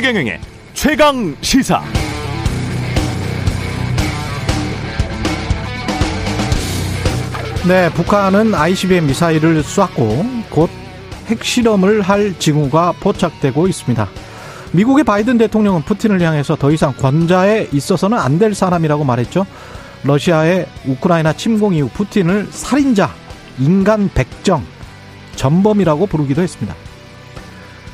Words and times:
최경영의 0.00 0.40
최강 0.72 1.36
시사. 1.42 1.82
네, 7.68 7.90
북한은 7.92 8.54
ICBM 8.54 9.06
미사일을 9.08 9.62
쐈고 9.62 10.24
곧 10.48 10.70
핵실험을 11.26 12.00
할 12.00 12.34
징후가 12.38 12.92
포착되고 13.00 13.68
있습니다. 13.68 14.08
미국의 14.72 15.04
바이든 15.04 15.36
대통령은 15.36 15.82
푸틴을 15.82 16.22
향해서 16.22 16.56
더 16.56 16.70
이상 16.70 16.94
권좌에 16.94 17.68
있어서는 17.70 18.16
안 18.18 18.38
될 18.38 18.54
사람이라고 18.54 19.04
말했죠. 19.04 19.44
러시아의 20.04 20.66
우크라이나 20.86 21.34
침공 21.34 21.74
이후 21.74 21.90
푸틴을 21.92 22.48
살인자, 22.50 23.14
인간 23.58 24.08
백정, 24.14 24.64
전범이라고 25.36 26.06
부르기도 26.06 26.40
했습니다. 26.40 26.74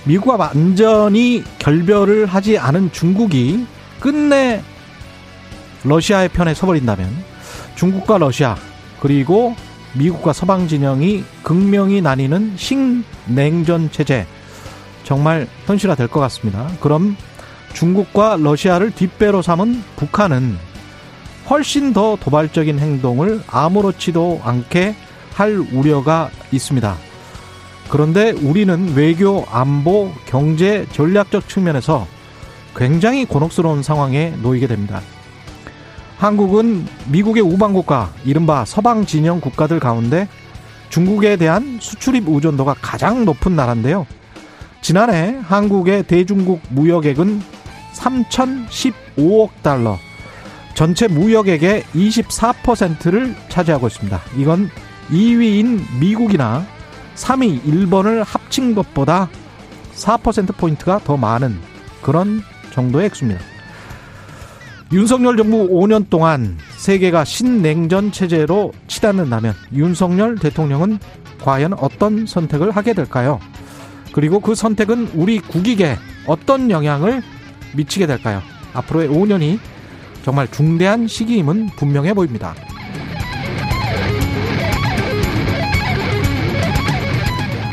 미국과 0.06 0.36
완전히 0.36 1.42
결별을 1.58 2.26
하지 2.26 2.58
않은 2.58 2.92
중국이 2.92 3.66
끝내 4.00 4.62
러시아의 5.84 6.28
편에 6.30 6.54
서버린다면 6.54 7.08
중국과 7.74 8.18
러시아 8.18 8.56
그리고 9.00 9.54
미국과 9.94 10.32
서방 10.32 10.68
진영이 10.68 11.24
극명히 11.42 12.00
나뉘는 12.00 12.54
신냉전 12.56 13.90
체제 13.90 14.26
정말 15.04 15.46
현실화 15.66 15.94
될 15.94 16.08
것 16.08 16.20
같습니다. 16.20 16.68
그럼 16.80 17.16
중국과 17.74 18.36
러시아를 18.40 18.90
뒷배로 18.92 19.42
삼은 19.42 19.82
북한은 19.96 20.56
훨씬 21.48 21.92
더 21.92 22.16
도발적인 22.20 22.78
행동을 22.78 23.40
아무렇지도 23.46 24.40
않게 24.44 24.96
할 25.34 25.58
우려가 25.72 26.30
있습니다. 26.50 26.96
그런데 27.88 28.30
우리는 28.32 28.94
외교, 28.94 29.44
안보, 29.50 30.12
경제, 30.26 30.86
전략적 30.92 31.48
측면에서 31.48 32.06
굉장히 32.74 33.24
곤혹스러운 33.24 33.82
상황에 33.82 34.34
놓이게 34.42 34.66
됩니다. 34.66 35.00
한국은 36.18 36.86
미국의 37.10 37.42
우방국가, 37.42 38.12
이른바 38.24 38.64
서방 38.64 39.06
진영 39.06 39.40
국가들 39.40 39.80
가운데 39.80 40.28
중국에 40.88 41.36
대한 41.36 41.78
수출입 41.80 42.28
의존도가 42.28 42.76
가장 42.80 43.24
높은 43.24 43.54
나라인데요. 43.54 44.06
지난해 44.80 45.38
한국의 45.42 46.04
대중국 46.04 46.60
무역액은 46.70 47.42
3,015억 47.94 49.50
달러, 49.62 49.98
전체 50.74 51.08
무역액의 51.08 51.82
24%를 51.94 53.34
차지하고 53.48 53.86
있습니다. 53.86 54.20
이건 54.36 54.70
2위인 55.10 55.80
미국이나 55.98 56.66
3위 57.16 57.66
일본을 57.66 58.22
합친 58.22 58.74
것보다 58.74 59.28
4%포인트가 59.94 61.00
더 61.00 61.16
많은 61.16 61.58
그런 62.02 62.42
정도의 62.72 63.06
액수입니다. 63.06 63.40
윤석열 64.92 65.36
정부 65.36 65.68
5년 65.68 66.08
동안 66.08 66.56
세계가 66.76 67.24
신냉전 67.24 68.12
체제로 68.12 68.72
치닫는다면 68.86 69.54
윤석열 69.72 70.36
대통령은 70.36 71.00
과연 71.42 71.72
어떤 71.72 72.26
선택을 72.26 72.70
하게 72.70 72.92
될까요? 72.92 73.40
그리고 74.12 74.40
그 74.40 74.54
선택은 74.54 75.10
우리 75.14 75.40
국익에 75.40 75.96
어떤 76.26 76.70
영향을 76.70 77.22
미치게 77.74 78.06
될까요? 78.06 78.42
앞으로의 78.74 79.08
5년이 79.08 79.58
정말 80.22 80.48
중대한 80.50 81.08
시기임은 81.08 81.70
분명해 81.76 82.14
보입니다. 82.14 82.54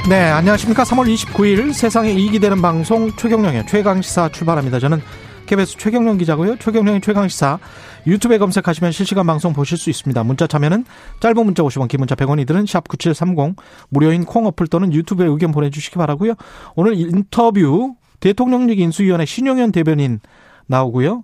네, 0.10 0.20
안녕하십니까. 0.20 0.84
3월 0.84 1.12
29일 1.14 1.72
세상에 1.72 2.12
이익이 2.12 2.40
되는 2.40 2.62
방송 2.62 3.10
최경령의 3.16 3.66
최강시사 3.68 4.30
출발합니다. 4.34 4.80
저는 4.80 5.02
KBS 5.46 5.78
최경령 5.78 6.18
기자고요. 6.18 6.58
최경령의 6.58 7.00
최강시사 7.00 7.58
유튜브에 8.06 8.38
검색하시면 8.38 8.92
실시간 8.92 9.26
방송 9.26 9.54
보실 9.54 9.78
수 9.78 9.90
있습니다. 9.90 10.22
문자 10.26 10.46
참여는 10.46 10.84
짧은 11.22 11.46
문자 11.46 11.64
50원, 11.64 11.88
긴 11.88 12.00
문자 12.00 12.16
100원이들은 12.16 12.66
샵9730 12.66 13.56
무료인 13.88 14.26
콩 14.26 14.46
어플 14.46 14.68
또는 14.68 14.92
유튜브에 14.92 15.26
의견 15.26 15.54
보내주시기 15.54 15.96
바라고요. 15.96 16.34
오늘 16.76 16.96
인터뷰 16.96 17.96
대통령직 18.20 18.80
인수위원회 18.80 19.26
신용현 19.26 19.72
대변인 19.72 20.20
나오고요. 20.68 21.24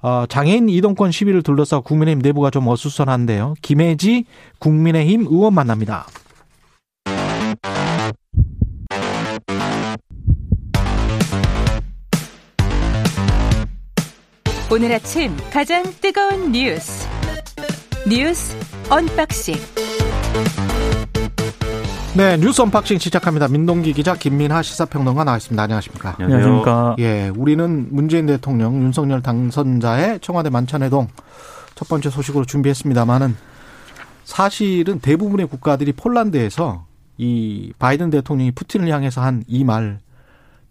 어, 0.00 0.24
장애인 0.30 0.70
이동권 0.70 1.10
시비를 1.10 1.42
둘러싸 1.42 1.80
국민의힘 1.80 2.22
내부가 2.22 2.48
좀 2.48 2.68
어수선한데요. 2.68 3.56
김혜지 3.60 4.24
국민의힘 4.60 5.26
의원 5.28 5.52
만납니다. 5.52 6.06
오늘 14.74 14.90
아침 14.90 15.36
가장 15.52 15.84
뜨거운 16.00 16.50
뉴스 16.50 17.06
뉴스 18.08 18.56
unboxing 18.90 19.54
네 22.16 22.36
뉴스 22.38 22.60
unboxing 22.60 22.98
시작합니다. 22.98 23.46
민동기 23.46 23.92
기자 23.92 24.14
김민하 24.14 24.62
시사평론가 24.62 25.22
나와있습니다. 25.22 25.62
안녕하십니까? 25.62 26.16
안녕하십니까? 26.18 26.96
예, 26.98 27.30
우리는 27.36 27.86
문재인 27.90 28.26
대통령 28.26 28.82
윤석열 28.82 29.22
당선자의 29.22 30.18
청와대 30.18 30.50
만찬회동 30.50 31.06
첫 31.76 31.86
번째 31.86 32.10
소식으로 32.10 32.44
준비했습니다만은 32.44 33.36
사실은 34.24 34.98
대부분의 34.98 35.46
국가들이 35.46 35.92
폴란드에서 35.92 36.84
이 37.16 37.72
바이든 37.78 38.10
대통령이 38.10 38.50
푸틴을 38.50 38.88
향해서 38.88 39.20
한 39.22 39.44
이 39.46 39.62
말 39.62 40.00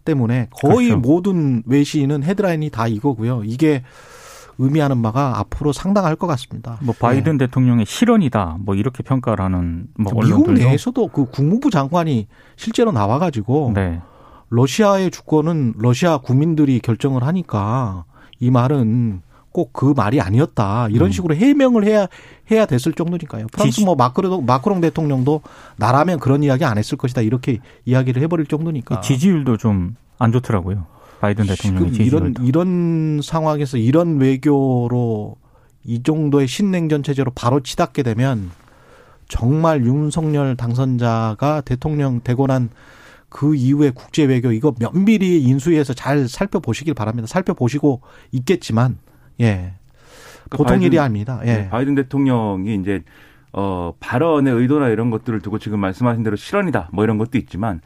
때문에 0.04 0.48
거의 0.50 0.88
그렇죠. 0.88 1.00
모든 1.00 1.62
외신은 1.66 2.22
헤드라인이 2.22 2.70
다 2.70 2.86
이거고요. 2.86 3.42
이게 3.44 3.82
의미하는 4.58 5.02
바가 5.02 5.38
앞으로 5.38 5.72
상당할 5.72 6.16
것 6.16 6.26
같습니다. 6.28 6.78
뭐 6.80 6.94
바이든 6.98 7.38
대통령의 7.38 7.86
실언이다. 7.86 8.58
뭐 8.60 8.74
이렇게 8.74 9.02
평가를 9.02 9.44
하는 9.44 9.88
뭐 9.98 10.12
예. 10.14 10.20
미국 10.20 10.44
언론들도 10.44 10.68
내에서도 10.68 11.08
그 11.08 11.26
국무부 11.26 11.70
장관이 11.70 12.28
실제로 12.56 12.92
나와 12.92 13.18
가지고 13.18 13.72
네. 13.74 14.00
러시아의 14.50 15.10
주권은 15.10 15.74
러시아 15.78 16.18
국민들이 16.18 16.78
결정을 16.78 17.24
하니까 17.24 18.04
이 18.38 18.50
말은 18.50 19.22
꼭 19.54 19.72
그 19.72 19.94
말이 19.96 20.20
아니었다 20.20 20.88
이런 20.90 21.08
음. 21.08 21.12
식으로 21.12 21.36
해명을 21.36 21.84
해야 21.84 22.08
해야 22.50 22.66
됐을 22.66 22.92
정도니까요. 22.92 23.46
프랑스 23.52 23.80
뭐 23.82 23.94
마크롱 23.94 24.44
마크롱 24.44 24.80
대통령도 24.80 25.42
나라면 25.76 26.18
그런 26.18 26.42
이야기 26.42 26.64
안 26.64 26.76
했을 26.76 26.98
것이다 26.98 27.22
이렇게 27.22 27.60
이야기를 27.86 28.20
해버릴 28.22 28.46
정도니까. 28.46 29.00
지지율도 29.00 29.56
좀 29.56 29.96
안 30.18 30.32
좋더라고요. 30.32 30.86
바이든 31.20 31.46
대통령의 31.46 31.92
지금 31.92 32.06
이런. 32.06 32.34
이런 32.42 33.20
상황에서 33.22 33.78
이런 33.78 34.18
외교로 34.18 35.36
이 35.84 36.02
정도의 36.02 36.48
신냉전 36.48 37.02
체제로 37.02 37.30
바로 37.34 37.60
치닫게 37.60 38.02
되면 38.02 38.50
정말 39.28 39.84
윤석열 39.84 40.56
당선자가 40.56 41.62
대통령 41.62 42.20
되고 42.22 42.46
난 42.46 42.70
그 43.34 43.56
이후의 43.56 43.90
국제 43.96 44.22
외교 44.22 44.52
이거 44.52 44.72
면밀히 44.78 45.42
인수위에서 45.42 45.92
잘 45.92 46.28
살펴보시길 46.28 46.94
바랍니다. 46.94 47.26
살펴보시고 47.26 48.00
있겠지만 48.30 48.96
예. 49.40 49.72
그 50.50 50.58
보통 50.58 50.76
바이든- 50.78 50.82
일이 50.82 50.98
아닙니다. 50.98 51.40
예. 51.44 51.54
네, 51.54 51.68
바이든 51.70 51.94
대통령이 51.94 52.74
이제 52.76 53.02
어 53.52 53.92
발언의 54.00 54.52
의도나 54.52 54.88
이런 54.88 55.10
것들을 55.10 55.40
두고 55.40 55.58
지금 55.58 55.78
말씀하신 55.80 56.22
대로 56.22 56.36
실언이다 56.36 56.88
뭐 56.92 57.04
이런 57.04 57.18
것도 57.18 57.38
있지만 57.38 57.80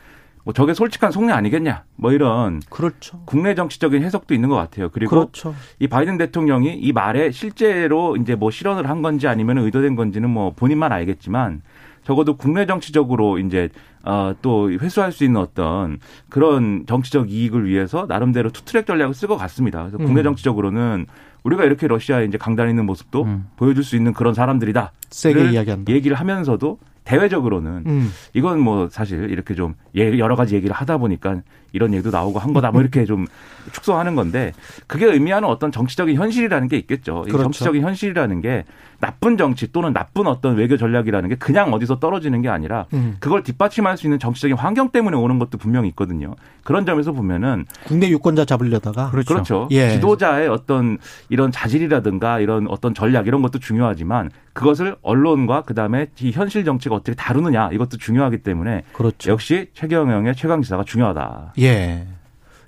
뭐 0.45 0.55
저게 0.55 0.73
솔직한 0.73 1.13
속내 1.13 1.33
아니겠냐 1.33 1.85
뭐 1.97 2.13
이런 2.13 2.61
그렇죠. 2.71 3.21
국내 3.27 3.55
정치적인 3.55 4.03
해석도 4.03 4.35
있는 4.35 4.49
것 4.49 4.57
같아요. 4.57 4.89
그리고 4.89 5.11
그렇죠. 5.11 5.55
이 5.79 5.87
바이든 5.87 6.17
대통령이 6.17 6.75
이 6.75 6.93
말에 6.93 7.31
실제로 7.33 8.17
이제 8.17 8.35
뭐 8.35 8.51
실언을 8.51 8.89
한 8.89 9.03
건지 9.03 9.29
아니면 9.29 9.59
의도된 9.59 9.95
건지는 9.95 10.31
뭐 10.31 10.53
본인만 10.57 10.91
알겠지만 10.91 11.61
적어도 12.09 12.39
국내 12.39 12.65
정치적으로 12.65 13.39
이제 13.39 13.69
어또 14.03 14.71
회수할 14.71 15.13
수 15.13 15.25
있는 15.25 15.43
어떤 15.43 15.99
그런 16.31 16.87
정치적 16.87 17.31
이익을 17.31 17.69
위해서 17.69 18.07
나름대로 18.09 18.49
투트랙 18.49 18.87
전략을 18.87 19.13
쓸 19.13 19.29
것 19.29 19.37
같습니다. 19.37 19.81
그래서 19.81 19.99
국내 19.99 20.23
음. 20.23 20.25
정치적으로는 20.25 21.05
우리가 21.43 21.65
이렇게 21.65 21.87
러시아에 21.87 22.25
이제 22.25 22.39
강단 22.39 22.71
있는 22.71 22.87
모습도 22.87 23.25
음. 23.25 23.49
보여줄 23.57 23.85
수 23.85 23.95
있는 23.95 24.15
그런 24.15 24.33
사람들이다. 24.33 24.93
세게 25.11 25.35
를 25.35 25.53
이야기한다. 25.53 25.93
얘기를 25.93 26.17
하면서도 26.17 26.79
대외적으로는 27.05 27.85
음. 27.87 28.11
이건 28.33 28.59
뭐 28.61 28.89
사실 28.91 29.29
이렇게 29.31 29.55
좀 29.55 29.75
예- 29.95 30.19
여러 30.19 30.35
가지 30.35 30.55
얘기를 30.55 30.75
하다 30.75 30.97
보니까 30.97 31.43
이런 31.73 31.93
얘기도 31.93 32.11
나오고 32.11 32.39
한 32.39 32.53
거다 32.53 32.71
뭐 32.71 32.81
이렇게 32.81 33.05
좀 33.05 33.27
축소하는 33.73 34.15
건데 34.15 34.53
그게 34.87 35.07
의미하는 35.07 35.49
어떤 35.49 35.71
정치적인 35.71 36.17
현실이라는 36.17 36.69
게 36.69 36.77
있겠죠. 36.79 37.25
이 37.27 37.31
그렇죠. 37.31 37.45
정치적인 37.45 37.83
현실이라는 37.83 38.41
게 38.41 38.65
나쁜 39.01 39.37
정치 39.37 39.71
또는 39.71 39.93
나쁜 39.93 40.27
어떤 40.27 40.57
외교 40.57 40.77
전략이라는 40.77 41.29
게 41.29 41.37
그냥 41.37 41.73
어디서 41.73 42.01
떨어지는 42.01 42.43
게 42.43 42.49
아니라 42.49 42.87
음. 42.93 43.17
그걸 43.21 43.45
뒷받침할 43.45 43.97
수 43.97 44.07
있는 44.07 44.19
정치적인 44.19 44.57
환경 44.57 44.91
때문에 44.91 45.17
오는 45.17 45.39
것도 45.39 45.59
분명히 45.59 45.89
있거든요. 45.91 46.35
그런 46.65 46.85
점에서 46.85 47.13
보면은 47.13 47.65
국내 47.85 48.09
유권자 48.09 48.45
잡으려다가 48.45 49.11
그렇죠. 49.11 49.35
그렇죠. 49.35 49.69
예. 49.71 49.91
지도자의 49.91 50.49
어떤 50.49 50.99
이런 51.29 51.53
자질이라든가 51.53 52.41
이런 52.41 52.67
어떤 52.69 52.93
전략 52.93 53.27
이런 53.29 53.41
것도 53.43 53.59
중요하지만 53.61 54.31
그것을 54.53 54.97
언론과 55.03 55.63
그다음에 55.63 56.09
이 56.21 56.33
현실 56.33 56.65
정치가 56.65 56.97
어떻게 56.97 57.15
다루느냐 57.15 57.71
이것도 57.73 57.97
중요하기 57.99 58.39
때문에 58.39 58.83
그렇죠. 58.93 59.31
역시 59.31 59.69
최경영의 59.75 60.35
최강 60.35 60.61
지사가 60.63 60.83
중요하다. 60.83 61.53
예. 61.61 62.07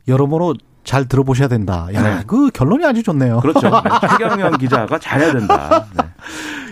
여러모로 0.09 0.55
잘 0.85 1.07
들어보셔야 1.07 1.49
된다. 1.49 1.89
야, 1.95 2.03
네. 2.03 2.23
그 2.27 2.51
결론이 2.51 2.85
아주 2.85 3.03
좋네요. 3.03 3.41
그렇죠. 3.41 3.69
네. 3.69 4.09
최경영 4.09 4.59
기자가 4.59 4.99
잘해야 4.99 5.33
된다. 5.33 5.87
네. 5.97 6.05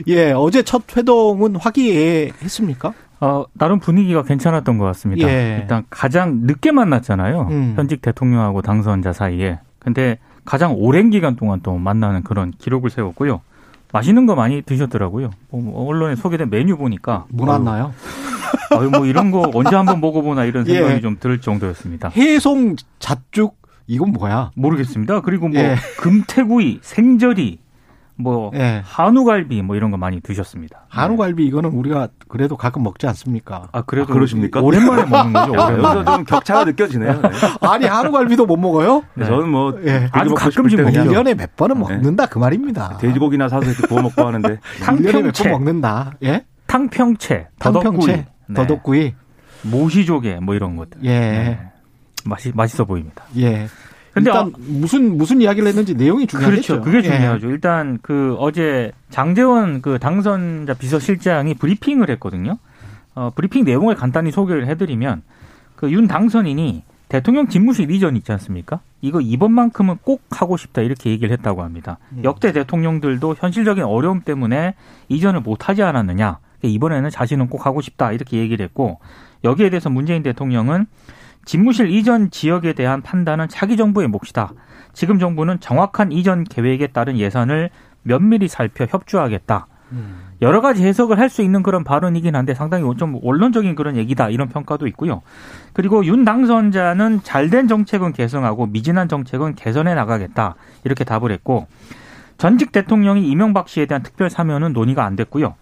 예, 0.09 0.33
어제 0.33 0.63
첫 0.63 0.83
회동은 0.97 1.57
화기애애했습니까? 1.57 2.95
어, 3.21 3.45
나름 3.53 3.81
분위기가 3.81 4.23
괜찮았던 4.23 4.79
것 4.79 4.85
같습니다. 4.87 5.29
예. 5.29 5.59
일단 5.61 5.85
가장 5.91 6.41
늦게 6.43 6.73
만났잖아요. 6.73 7.49
음. 7.51 7.75
현직 7.77 8.01
대통령하고 8.01 8.63
당선자 8.63 9.13
사이에. 9.13 9.59
근데 9.79 10.19
가장 10.45 10.75
오랜 10.77 11.11
기간 11.11 11.37
동안 11.37 11.61
또 11.63 11.77
만나는 11.77 12.23
그런 12.23 12.53
기록을 12.59 12.91
세웠고요. 12.91 13.41
맛있는 13.93 14.27
거 14.27 14.35
많이 14.35 14.63
드셨더라고요. 14.63 15.31
뭐 15.51 15.89
언론에 15.89 16.15
소개된 16.15 16.51
메뉴 16.51 16.77
보니까 16.77 17.25
문 17.29 17.49
왔나요? 17.49 17.93
아유, 18.77 18.91
뭐 18.91 19.07
이런 19.07 19.31
거 19.31 19.51
언제 19.55 19.75
한번 19.75 20.01
먹어보나 20.01 20.45
이런 20.45 20.65
생각이 20.67 20.95
예. 20.95 21.01
좀들 21.01 21.41
정도였습니다. 21.41 22.11
해송 22.11 22.77
잣죽 22.99 23.57
이건 23.87 24.13
뭐야? 24.13 24.51
모르겠습니다. 24.55 25.21
그리고 25.23 25.49
뭐 25.49 25.59
예. 25.61 25.77
금태구이, 25.99 26.81
생저리, 26.83 27.59
뭐 28.21 28.51
예. 28.55 28.83
한우갈비 28.85 29.63
뭐 29.63 29.77
이런 29.77 29.91
거 29.93 29.97
많이 29.97 30.21
드셨습니다. 30.21 30.87
한우갈비 30.89 31.47
이거는 31.47 31.71
우리가 31.71 32.09
그래도 32.27 32.57
가끔 32.57 32.83
먹지 32.83 33.07
않습니까? 33.07 33.69
아 33.71 33.83
그래도 33.83 34.13
아, 34.13 34.15
그러십니까? 34.15 34.61
오랜만에 34.61 35.05
먹는 35.09 35.33
거죠. 35.33 35.53
오랜만에. 35.53 35.83
여기서 36.01 36.05
좀 36.17 36.25
격차가 36.25 36.65
느껴지네요. 36.65 37.13
네. 37.13 37.29
아니 37.67 37.87
한우갈비도 37.87 38.45
못 38.47 38.57
먹어요? 38.57 39.05
네, 39.15 39.25
저는 39.25 39.49
뭐 39.49 39.79
예. 39.87 40.09
아주 40.11 40.35
가끔씩 40.35 40.81
먹죠. 40.81 40.93
그냥 40.93 41.07
1년에 41.07 41.37
몇 41.39 41.55
번은 41.55 41.77
네. 41.77 41.81
먹는다 41.81 42.27
그 42.27 42.39
말입니다. 42.39 42.99
돼지고기나 42.99 43.49
사서 43.49 43.67
이렇게 43.71 43.87
구워 43.87 44.03
먹고 44.03 44.27
하는데 44.27 44.59
1년에 44.81 45.03
몇번 45.03 45.13
탕평채, 45.13 45.49
먹는다. 45.51 46.13
예? 46.25 46.45
탕평채, 46.67 47.49
더덕구이, 47.61 47.83
탕평채, 47.85 48.13
네. 48.13 48.27
더덕구이. 48.55 49.15
모시조개 49.63 50.39
뭐 50.41 50.55
이런 50.55 50.77
것들. 50.77 51.01
예. 51.05 51.09
네. 51.09 51.61
맛이 52.25 52.53
맛있어 52.55 52.85
보입니다. 52.85 53.25
예. 53.37 53.67
근데 54.13 54.31
일단 54.31 54.53
무슨 54.57 55.17
무슨 55.17 55.41
이야기를 55.41 55.69
했는지 55.69 55.95
내용이 55.95 56.27
중요하겠죠. 56.27 56.81
그렇죠. 56.81 56.85
그게 56.85 56.99
예. 56.99 57.03
중요하죠. 57.17 57.51
일단 57.51 57.99
그 58.03 58.37
어제 58.39 58.93
장재원 59.11 59.83
그 59.83 59.99
당선자 59.99 60.75
비서실장이 60.75 61.55
브리핑을 61.55 62.09
했거든요. 62.11 62.59
어, 63.15 63.31
브리핑 63.35 63.65
내용을 63.65 63.95
간단히 63.97 64.31
소개를 64.31 64.67
해드리면 64.69 65.23
그 65.77 65.91
윤 65.91 66.07
당선인이 66.09 66.83
대통령 67.09 67.49
집무실 67.49 67.91
이전 67.91 68.17
있지 68.17 68.31
않습니까? 68.33 68.81
이거 69.01 69.21
이번만큼은 69.21 69.99
꼭 70.03 70.23
하고 70.31 70.57
싶다 70.57 70.83
이렇게 70.83 71.11
얘기를 71.11 71.33
했다고 71.33 71.63
합니다. 71.63 71.99
음. 72.13 72.23
역대 72.25 72.53
대통령들도 72.53 73.37
현실적인 73.39 73.85
어려움 73.85 74.21
때문에 74.21 74.75
이전을 75.09 75.41
못 75.41 75.69
하지 75.69 75.83
않았느냐. 75.83 76.39
이번에는 76.63 77.11
자신은 77.11 77.49
꼭 77.49 77.67
하고 77.67 77.81
싶다 77.81 78.13
이렇게 78.13 78.39
얘기를 78.39 78.65
했고 78.65 78.99
여기에 79.45 79.71
대해서 79.71 79.91
문재인 79.91 80.23
대통령은 80.23 80.87
집무실 81.45 81.91
이전 81.91 82.31
지역에 82.31 82.73
대한 82.73 83.01
판단은 83.03 83.49
차기 83.49 83.77
정부의 83.77 84.09
몫이다. 84.09 84.53
지금 84.93 85.19
정부는 85.19 85.61
정확한 85.61 86.13
이전 86.13 86.45
계획에 86.45 86.89
따른 86.89 87.17
예산을 87.17 87.71
면밀히 88.03 88.49
살펴 88.49 88.87
협조하겠다. 88.87 89.67
여러 90.43 90.61
가지 90.61 90.85
해석을 90.85 91.19
할 91.19 91.31
수 91.31 91.43
있는 91.43 91.63
그런 91.63 91.83
발언이긴 91.85 92.37
한데 92.37 92.55
상당히 92.55 92.85
좀 92.97 93.19
원론적인 93.23 93.75
그런 93.75 93.97
얘기다 93.97 94.29
이런 94.29 94.49
평가도 94.49 94.87
있고요. 94.89 95.23
그리고 95.73 96.05
윤 96.05 96.25
당선자는 96.25 97.23
잘된 97.23 97.69
정책은 97.69 98.13
개성하고 98.13 98.67
미진한 98.67 99.09
정책은 99.09 99.55
개선해 99.55 99.95
나가겠다 99.95 100.57
이렇게 100.85 101.05
답을 101.05 101.33
했고 101.33 101.67
전직 102.37 102.71
대통령이 102.73 103.29
이명박 103.29 103.69
씨에 103.69 103.87
대한 103.87 104.03
특별 104.03 104.31
사면은 104.31 104.73
논의가 104.73 105.05
안 105.05 105.17
됐고요. 105.17 105.55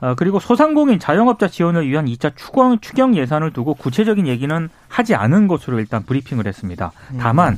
어, 0.00 0.14
그리고 0.16 0.38
소상공인 0.40 0.98
자영업자 0.98 1.48
지원을 1.48 1.88
위한 1.88 2.06
2차 2.06 2.36
추경, 2.36 2.78
추경 2.80 3.16
예산을 3.16 3.52
두고 3.52 3.74
구체적인 3.74 4.26
얘기는 4.26 4.68
하지 4.88 5.14
않은 5.14 5.48
것으로 5.48 5.78
일단 5.78 6.02
브리핑을 6.04 6.46
했습니다. 6.46 6.92
다만 7.18 7.56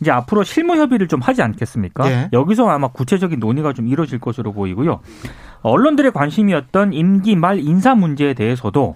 이제 0.00 0.10
앞으로 0.10 0.44
실무 0.44 0.76
협의를 0.76 1.08
좀 1.08 1.20
하지 1.20 1.42
않겠습니까? 1.42 2.10
예. 2.10 2.28
여기서 2.32 2.68
아마 2.68 2.88
구체적인 2.88 3.40
논의가 3.40 3.72
좀 3.72 3.88
이루어질 3.88 4.18
것으로 4.18 4.52
보이고요. 4.52 5.00
언론들의 5.62 6.12
관심이었던 6.12 6.92
임기 6.92 7.36
말 7.36 7.58
인사 7.60 7.94
문제에 7.94 8.34
대해서도 8.34 8.94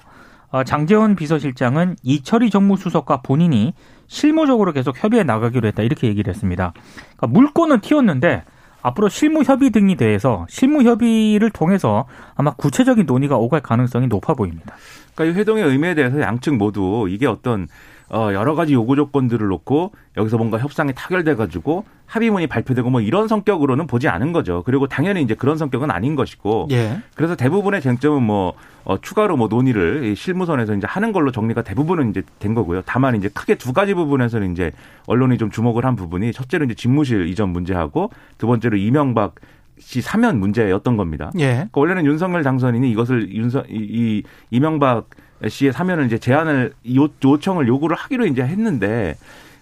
어, 0.51 0.65
장재원 0.65 1.15
비서실장은 1.15 1.97
이철희 2.03 2.51
정무수석과 2.51 3.23
본인이 3.23 3.73
실무적으로 4.09 4.73
계속 4.73 5.03
협의해 5.03 5.23
나가기로 5.23 5.69
했다 5.69 5.83
이렇게 5.83 6.09
얘기를 6.09 6.33
했습니다. 6.33 6.73
그러니까 7.17 7.27
물꼬는 7.29 7.81
튀었는데 7.81 8.43
앞으로 8.83 9.09
실무 9.09 9.43
협의 9.43 9.71
등이 9.71 9.97
대해서 9.97 10.47
실무 10.49 10.83
협의를 10.83 11.51
통해서 11.51 12.07
아마 12.35 12.53
구체적인 12.53 13.07
논의가 13.07 13.37
오갈 13.37 13.61
가능성이 13.61 14.07
높아 14.07 14.35
보입니다. 14.35 14.75
그러니까 15.15 15.25
이 15.25 15.41
회동의 15.41 15.65
의미에 15.65 15.95
대해서 15.95 16.21
양측 16.21 16.57
모두 16.57 17.07
이게 17.09 17.27
어떤 17.27 17.69
어 18.13 18.31
여러 18.33 18.55
가지 18.55 18.75
요구 18.75 18.97
조건들을 18.97 19.47
놓고 19.47 19.93
여기서 20.17 20.37
뭔가 20.37 20.59
협상이 20.59 20.93
타결돼 20.95 21.37
가지고 21.37 21.85
합의문이 22.07 22.49
발표되고 22.49 22.91
뭐 22.91 23.01
이런 23.01 23.29
성격으로는 23.29 23.87
보지 23.87 24.09
않은 24.09 24.33
거죠. 24.33 24.65
그리고 24.67 24.89
당연히 24.89 25.23
이제 25.23 25.35
그런 25.35 25.57
성격은 25.57 25.93
아닌 25.93 26.17
것이고 26.17 26.67
예. 26.73 27.01
그래서 27.15 27.37
대부분의 27.37 27.81
쟁점은 27.81 28.23
뭐 28.23 28.55
어, 28.85 29.01
추가로 29.01 29.37
뭐 29.37 29.47
논의를 29.47 30.05
이 30.05 30.17
실무선에서 30.17 30.75
이제 30.75 30.87
하는 30.89 31.13
걸로 31.13 31.31
정리가 31.31 31.63
대부분은 31.63 32.11
이제 32.11 32.23
된 32.41 32.55
거고요. 32.55 32.83
다만 32.85 33.15
이제 33.15 33.29
크게 33.29 33.55
두 33.55 33.73
가지 33.73 33.95
부분에서는 33.95 34.51
이제 34.51 34.73
언론이 35.07 35.39
좀 35.39 35.51
주목을 35.51 35.85
한 35.85 35.95
부분이 35.95 36.33
첫째로 36.33 36.65
이제 36.65 36.75
집무실 36.75 37.29
이전 37.29 37.51
문제하고 37.51 38.11
두 38.39 38.49
번째로 38.49 38.77
이명박 38.77 39.37
씨 39.79 40.01
사면 40.01 40.41
문제였던 40.41 40.97
겁니다. 40.97 41.31
예. 41.39 41.53
그러니까 41.53 41.81
원래는 41.81 42.07
윤석열 42.07 42.43
당선인이 42.43 42.91
이것을 42.91 43.33
윤석 43.33 43.71
이, 43.71 43.77
이 43.77 44.23
이명박 44.51 45.09
씨의 45.47 45.73
사면을 45.73 46.07
이제 46.07 46.19
제안을 46.19 46.73
요, 46.97 47.09
요청을 47.25 47.67
요구를 47.69 47.97
하기로 47.97 48.27
이제 48.27 48.43
했는데 48.43 49.17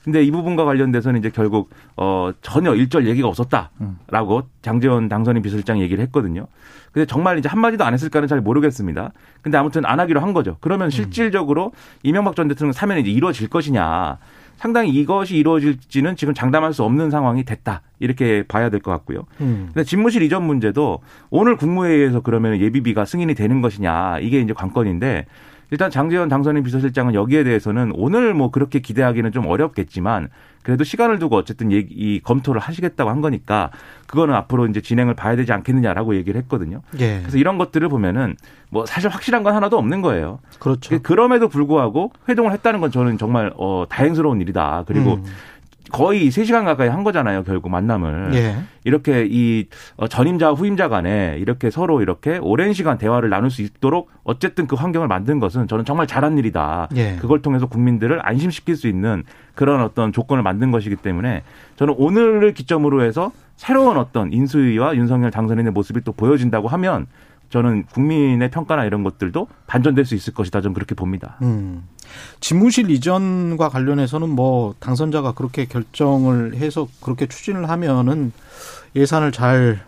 근데 0.05 0.23
이 0.23 0.31
부분과 0.31 0.65
관련돼서는 0.65 1.21
이제 1.21 1.31
결국 1.31 1.71
어 1.97 2.31
전혀 2.41 2.75
일절 2.75 3.07
얘기가 3.07 3.29
없었다라고 3.29 4.43
장재원 4.63 5.09
당선인 5.09 5.43
비서실장이 5.43 5.83
얘기를 5.83 6.03
했거든요. 6.05 6.47
근데 6.93 7.05
정말 7.05 7.39
이제 7.39 7.49
한마디도 7.49 7.85
안 7.85 7.93
했을까는 7.93 8.27
잘 8.27 8.41
모르겠습니다. 8.41 9.13
근데 9.43 9.59
아무튼 9.59 9.85
안 9.85 10.01
하기로 10.01 10.21
한 10.21 10.33
거죠. 10.33 10.57
그러면 10.61 10.89
실질적으로 10.91 11.73
이명박 12.03 12.37
전 12.37 12.49
대통령 12.49 12.73
사면이 12.73 13.03
이제 13.03 13.11
이루어질 13.11 13.49
것이냐. 13.49 14.17
상당히 14.57 14.91
이것이 14.91 15.37
이루어질지는 15.37 16.17
지금 16.17 16.35
장담할 16.35 16.73
수 16.73 16.83
없는 16.83 17.11
상황이 17.11 17.45
됐다. 17.45 17.83
이렇게 18.01 18.43
봐야 18.49 18.71
될 18.71 18.81
것 18.81 18.91
같고요. 18.91 19.25
음. 19.41 19.71
근데 19.73 19.85
집무실 19.85 20.23
이전 20.23 20.45
문제도 20.45 21.01
오늘 21.31 21.57
국무회의에서 21.57 22.21
그러면 22.23 22.59
예비비가 22.59 23.05
승인이 23.05 23.35
되는 23.35 23.61
것이냐 23.61 24.19
이게 24.21 24.41
이제 24.41 24.53
관건인데 24.55 25.27
일단 25.71 25.91
장재원 25.91 26.29
당선인 26.29 26.63
비서실장은 26.63 27.15
여기에 27.15 27.45
대해서는 27.45 27.93
오늘 27.95 28.35
뭐 28.35 28.51
그렇게 28.51 28.79
기대하기는 28.81 29.33
좀 29.33 29.47
어렵겠지만 29.47 30.29
그래도 30.63 30.85
시간을 30.85 31.19
두고 31.19 31.37
어쨌든 31.37 31.73
얘기, 31.73 31.95
이 31.95 32.21
검토를 32.21 32.61
하시겠다고 32.61 33.09
한 33.09 33.21
거니까 33.21 33.71
그거는 34.07 34.35
앞으로 34.35 34.67
이제 34.67 34.81
진행을 34.81 35.15
봐야 35.15 35.37
되지 35.37 35.53
않겠느냐라고 35.53 36.15
얘기를 36.17 36.41
했거든요. 36.43 36.83
예. 37.01 37.21
그래서 37.21 37.39
이런 37.39 37.59
것들을 37.59 37.89
보면은 37.89 38.37
뭐 38.71 38.85
사실 38.85 39.09
확실한 39.09 39.43
건 39.43 39.55
하나도 39.55 39.79
없는 39.79 40.03
거예요. 40.03 40.41
그렇죠. 40.59 41.01
그럼에도 41.01 41.49
불구하고 41.49 42.13
회동을 42.29 42.53
했다는 42.53 42.81
건 42.81 42.91
저는 42.91 43.19
정말 43.19 43.53
어 43.57 43.85
다행스러운 43.89 44.41
일이다. 44.41 44.85
그리고 44.87 45.15
음. 45.15 45.25
거의 45.93 46.29
3시간 46.29 46.65
가까이 46.65 46.89
한 46.89 47.05
거잖아요, 47.05 47.45
결국 47.45 47.71
만남을. 47.71 48.31
예. 48.35 48.57
이렇게 48.85 49.27
이 49.29 49.67
어, 49.97 50.09
전임자와 50.09 50.55
후임자 50.55 50.89
간에 50.89 51.37
이렇게 51.39 51.71
서로 51.71 52.01
이렇게 52.01 52.39
오랜 52.39 52.73
시간 52.73 52.99
대화를 52.99 53.29
나눌 53.31 53.51
수 53.51 53.63
있도록 53.63 54.11
어쨌든 54.25 54.67
그 54.67 54.77
환경을 54.77 55.09
만든 55.09 55.41
것은 55.41 55.69
저는 55.69 55.85
정말 55.85 56.07
잘한 56.07 56.39
일이다. 56.39 56.89
예. 56.97 57.17
그걸 57.17 57.43
통해서 57.43 57.67
국민들을 57.67 58.21
안심시킬 58.23 58.77
수 58.77 58.89
있는 58.89 59.25
그런 59.55 59.83
어떤 59.83 60.13
조건을 60.13 60.43
만든 60.43 60.71
것이기 60.71 60.97
때문에 60.97 61.43
저는 61.77 61.95
오늘을 61.99 62.55
기점으로 62.55 63.03
해서 63.03 63.33
새로운 63.57 63.97
어떤 63.97 64.33
인수위와 64.33 64.95
윤석열 64.95 65.31
당선인의 65.31 65.73
모습이 65.73 66.03
또 66.03 66.13
보여진다고 66.13 66.69
하면 66.69 67.07
저는 67.49 67.85
국민의 67.87 68.51
평가나 68.51 68.85
이런 68.85 69.03
것들도 69.03 69.49
반전될 69.67 70.05
수 70.05 70.15
있을 70.15 70.35
것이다. 70.35 70.61
좀 70.61 70.75
그렇게 70.75 70.95
봅니다. 70.95 71.39
음. 71.43 71.85
집무실 72.41 72.91
이전과 72.91 73.69
관련해서는 73.71 74.29
뭐 74.29 74.75
당선자가 74.81 75.33
그렇게 75.33 75.65
결정을 75.67 76.55
해서 76.57 76.89
그렇게 77.03 77.27
추진을 77.27 77.69
하면은 77.69 78.33
예산을 78.97 79.33
잘 79.33 79.81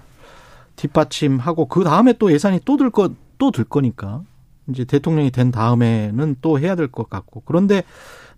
뒷받침하고 0.76 1.67
그 1.67 1.85
다음에 1.85 2.14
또 2.14 2.33
예산이 2.33 2.61
또들거또들 2.64 3.64
거니까 3.64 4.23
이제 4.69 4.85
대통령이 4.85 5.31
된 5.31 5.50
다음에는 5.50 6.37
또 6.40 6.59
해야 6.59 6.75
될 6.75 6.88
것 6.88 7.11
같고 7.11 7.43
그런데 7.45 7.83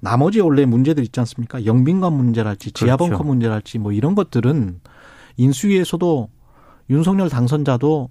나머지 0.01 0.41
원래 0.41 0.65
문제들 0.65 1.05
있지 1.05 1.21
않습니까? 1.21 1.65
영빈관 1.65 2.13
문제랄지 2.13 2.73
지하벙커 2.73 3.19
그렇죠. 3.19 3.25
문제랄지 3.25 3.79
뭐 3.79 3.93
이런 3.93 4.15
것들은 4.17 4.81
인수위에서도 5.37 6.29
윤석열 6.91 7.29
당선자도 7.29 8.11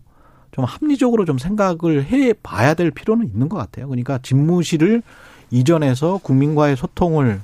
좀 0.51 0.65
합리적으로 0.65 1.25
좀 1.25 1.37
생각을 1.37 2.05
해 2.05 2.33
봐야 2.33 2.73
될 2.73 2.91
필요는 2.91 3.27
있는 3.27 3.49
것 3.49 3.57
같아요. 3.57 3.87
그러니까 3.87 4.19
집무실을 4.21 5.01
이전해서 5.49 6.19
국민과의 6.23 6.77
소통을 6.77 7.41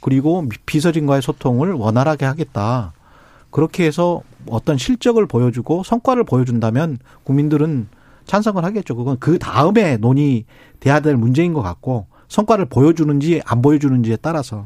그리고 0.00 0.46
비서진과의 0.66 1.22
소통을 1.22 1.72
원활하게 1.72 2.26
하겠다. 2.26 2.92
그렇게 3.50 3.86
해서 3.86 4.22
어떤 4.48 4.76
실적을 4.76 5.26
보여주고 5.26 5.82
성과를 5.84 6.24
보여준다면 6.24 6.98
국민들은 7.24 7.88
찬성을 8.26 8.62
하겠죠. 8.64 8.96
그건 8.96 9.18
그 9.18 9.38
다음에 9.38 9.96
논의돼야 9.96 11.00
될 11.00 11.16
문제인 11.16 11.52
것 11.52 11.62
같고 11.62 12.06
성과를 12.28 12.66
보여주는지 12.66 13.42
안 13.44 13.62
보여주는지에 13.62 14.16
따라서 14.20 14.64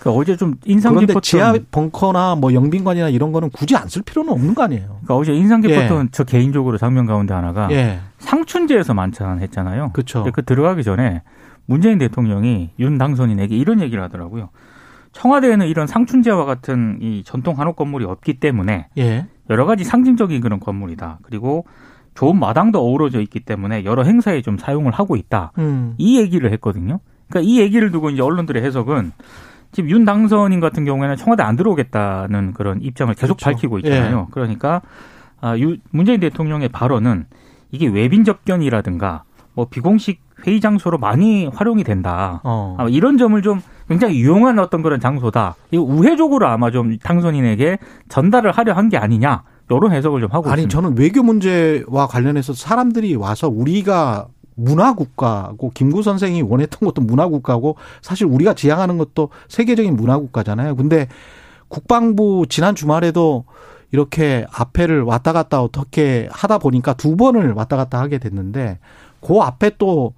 그러니까 0.00 0.20
어제 0.20 0.36
좀 0.36 0.54
인상 0.64 0.92
그런데 0.94 1.12
깊었던 1.12 1.22
지하 1.22 1.54
벙커나 1.70 2.36
뭐 2.36 2.52
영빈관이나 2.54 3.08
이런 3.08 3.32
거는 3.32 3.50
굳이 3.50 3.76
안 3.76 3.88
쓸 3.88 4.02
필요는 4.02 4.32
없는 4.32 4.54
거 4.54 4.62
아니에요. 4.62 4.86
그러니까 4.86 5.16
어제 5.16 5.34
인상 5.34 5.60
깊었던 5.60 6.04
예. 6.06 6.08
저 6.12 6.24
개인적으로 6.24 6.78
장면 6.78 7.06
가운데 7.06 7.34
하나가 7.34 7.68
예. 7.72 7.98
상춘제에서 8.18 8.94
만찬했잖아요. 8.94 9.90
그렇죠. 9.92 10.24
그 10.32 10.44
들어가기 10.44 10.84
전에 10.84 11.22
문재인 11.66 11.98
대통령이 11.98 12.70
윤 12.78 12.98
당선인에게 12.98 13.56
이런 13.56 13.80
얘기를 13.80 14.02
하더라고요. 14.02 14.50
청와대에는 15.12 15.66
이런 15.66 15.86
상춘제와 15.86 16.44
같은 16.44 16.98
이 17.00 17.22
전통 17.24 17.58
한옥 17.58 17.76
건물이 17.76 18.04
없기 18.04 18.40
때문에 18.40 18.88
예. 18.98 19.26
여러 19.50 19.64
가지 19.66 19.84
상징적인 19.84 20.40
그런 20.42 20.60
건물이다. 20.60 21.18
그리고 21.22 21.64
좋은 22.14 22.38
마당도 22.38 22.78
어우러져 22.80 23.20
있기 23.20 23.40
때문에 23.40 23.84
여러 23.84 24.02
행사에 24.02 24.42
좀 24.42 24.58
사용을 24.58 24.92
하고 24.92 25.16
있다. 25.16 25.52
음. 25.58 25.94
이 25.98 26.18
얘기를 26.18 26.52
했거든요. 26.52 27.00
그러니까 27.28 27.50
이 27.50 27.58
얘기를 27.60 27.90
두고 27.90 28.10
이제 28.10 28.22
언론들의 28.22 28.62
해석은 28.62 29.12
지금 29.72 29.90
윤 29.90 30.04
당선인 30.04 30.60
같은 30.60 30.84
경우에는 30.84 31.16
청와대 31.16 31.42
안 31.42 31.56
들어오겠다는 31.56 32.52
그런 32.54 32.80
입장을 32.82 33.12
계속 33.14 33.36
그렇죠. 33.36 33.44
밝히고 33.56 33.78
있잖아요. 33.80 34.28
그러니까 34.30 34.80
아, 35.40 35.56
유, 35.58 35.76
문재인 35.90 36.20
대통령의 36.20 36.68
발언은 36.70 37.26
이게 37.70 37.86
외빈 37.86 38.24
접견이라든가 38.24 39.24
뭐 39.54 39.66
비공식 39.68 40.20
회의 40.46 40.60
장소로 40.60 40.98
많이 40.98 41.46
활용이 41.46 41.84
된다. 41.84 42.40
어. 42.44 42.76
아마 42.78 42.88
이런 42.88 43.18
점을 43.18 43.40
좀 43.42 43.60
굉장히 43.88 44.20
유용한 44.20 44.58
어떤 44.58 44.82
그런 44.82 45.00
장소다. 45.00 45.56
이거 45.70 45.82
우회적으로 45.82 46.46
아마 46.46 46.70
좀 46.70 46.96
당선인에게 46.98 47.78
전달을 48.08 48.52
하려 48.52 48.72
한 48.74 48.88
게 48.88 48.96
아니냐. 48.96 49.42
이런 49.70 49.92
해석을 49.92 50.20
좀 50.22 50.30
하고 50.32 50.48
아니 50.50 50.62
있습니다. 50.62 50.74
저는 50.74 50.96
외교 50.98 51.22
문제와 51.22 52.06
관련해서 52.06 52.54
사람들이 52.54 53.14
와서 53.16 53.48
우리가 53.48 54.28
문화 54.60 54.92
국가고 54.94 55.70
김구 55.72 56.02
선생이 56.02 56.42
원했던 56.42 56.80
것도 56.86 57.00
문화 57.02 57.28
국가고 57.28 57.76
사실 58.02 58.26
우리가 58.26 58.54
지향하는 58.54 58.98
것도 58.98 59.28
세계적인 59.48 59.94
문화 59.96 60.18
국가잖아요. 60.18 60.74
근데 60.74 61.06
국방부 61.68 62.44
지난 62.48 62.74
주말에도 62.74 63.44
이렇게 63.92 64.46
앞에를 64.52 65.02
왔다 65.02 65.32
갔다 65.32 65.62
어떻게 65.62 66.28
하다 66.32 66.58
보니까 66.58 66.94
두 66.94 67.16
번을 67.16 67.52
왔다 67.52 67.76
갔다 67.76 68.00
하게 68.00 68.18
됐는데 68.18 68.80
그 69.20 69.38
앞에 69.38 69.72
또 69.78 70.14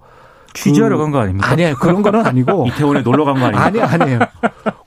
취재하러 0.53 0.97
그- 0.97 1.03
간거 1.03 1.19
아닙니까? 1.19 1.47
아니에요. 1.49 1.75
그런 1.75 2.01
거는 2.01 2.25
아니고 2.25 2.65
이태원에 2.73 3.01
놀러 3.01 3.23
간 3.25 3.35
거 3.35 3.45
아니에요? 3.45 3.61
아니 3.63 3.79
아니에요. 3.81 4.19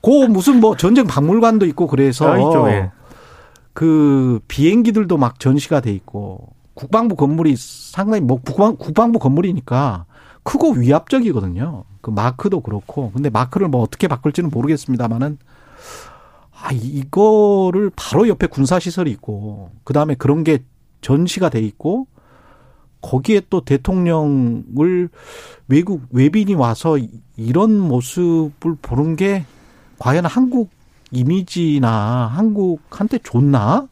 그 0.03 0.09
무슨 0.27 0.59
뭐 0.59 0.75
전쟁 0.75 1.07
박물관도 1.07 1.65
있고 1.67 1.87
그래서 1.87 2.31
아, 2.31 2.69
예. 2.71 2.91
그 3.73 4.39
비행기들도 4.47 5.17
막 5.17 5.39
전시가 5.39 5.79
돼 5.79 5.91
있고 5.91 6.49
국방부 6.75 7.15
건물이 7.15 7.55
상당히 7.57 8.21
뭐 8.21 8.39
국방, 8.39 8.75
국방부 8.75 9.17
건물이니까 9.17 10.05
크고 10.43 10.73
위압적이거든요. 10.73 11.85
그 12.01 12.11
마크도 12.11 12.61
그렇고 12.61 13.11
근데 13.11 13.31
마크를 13.31 13.67
뭐 13.67 13.81
어떻게 13.81 14.07
바꿀지는 14.07 14.51
모르겠습니다만은 14.51 15.39
아 16.51 16.71
이거를 16.71 17.91
바로 17.95 18.27
옆에 18.27 18.45
군사 18.47 18.79
시설이 18.79 19.09
있고 19.11 19.71
그 19.83 19.93
다음에 19.93 20.13
그런 20.13 20.43
게 20.43 20.59
전시가 21.01 21.49
돼 21.49 21.59
있고 21.61 22.07
거기에 23.01 23.41
또 23.49 23.61
대통령을 23.61 25.09
외국 25.67 26.03
외빈이 26.11 26.55
와서 26.55 26.97
이런 27.37 27.79
모습을 27.79 28.75
보는 28.81 29.15
게 29.15 29.45
과연 29.99 30.25
한국 30.25 30.69
이미지나 31.11 32.27
한국한테 32.27 33.19
좋나? 33.19 33.87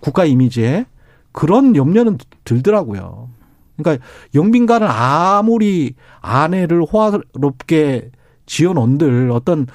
국가 0.00 0.24
이미지에 0.24 0.86
그런 1.34 1.74
염려는 1.76 2.16
들더라고요. 2.44 3.28
그러니까 3.76 4.06
영빈관을 4.34 4.86
아무리 4.88 5.94
아내를 6.20 6.84
호화롭게 6.84 8.12
지어놓은들 8.46 9.32
어떤 9.32 9.66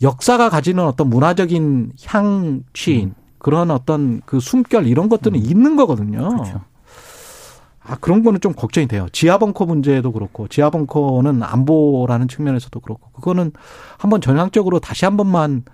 역사가 0.00 0.48
가지는 0.48 0.84
어떤 0.84 1.10
문화적인 1.10 1.92
향취 2.06 3.10
그런 3.38 3.70
어떤 3.70 4.22
그 4.24 4.38
숨결 4.38 4.86
이런 4.86 5.08
것들은 5.08 5.38
있는 5.38 5.76
거거든요. 5.76 6.28
그렇죠. 6.28 6.60
아, 7.86 7.96
그런 7.96 8.22
거는 8.22 8.40
좀 8.40 8.54
걱정이 8.54 8.86
돼요. 8.86 9.08
지하 9.12 9.36
벙커 9.36 9.66
문제도 9.66 10.10
그렇고, 10.10 10.48
지하 10.48 10.70
벙커는 10.70 11.42
안보라는 11.42 12.28
측면에서도 12.28 12.80
그렇고, 12.80 13.10
그거는 13.10 13.52
한번 13.98 14.22
전향적으로 14.22 14.78
다시 14.78 15.04
한 15.04 15.18
번만 15.18 15.64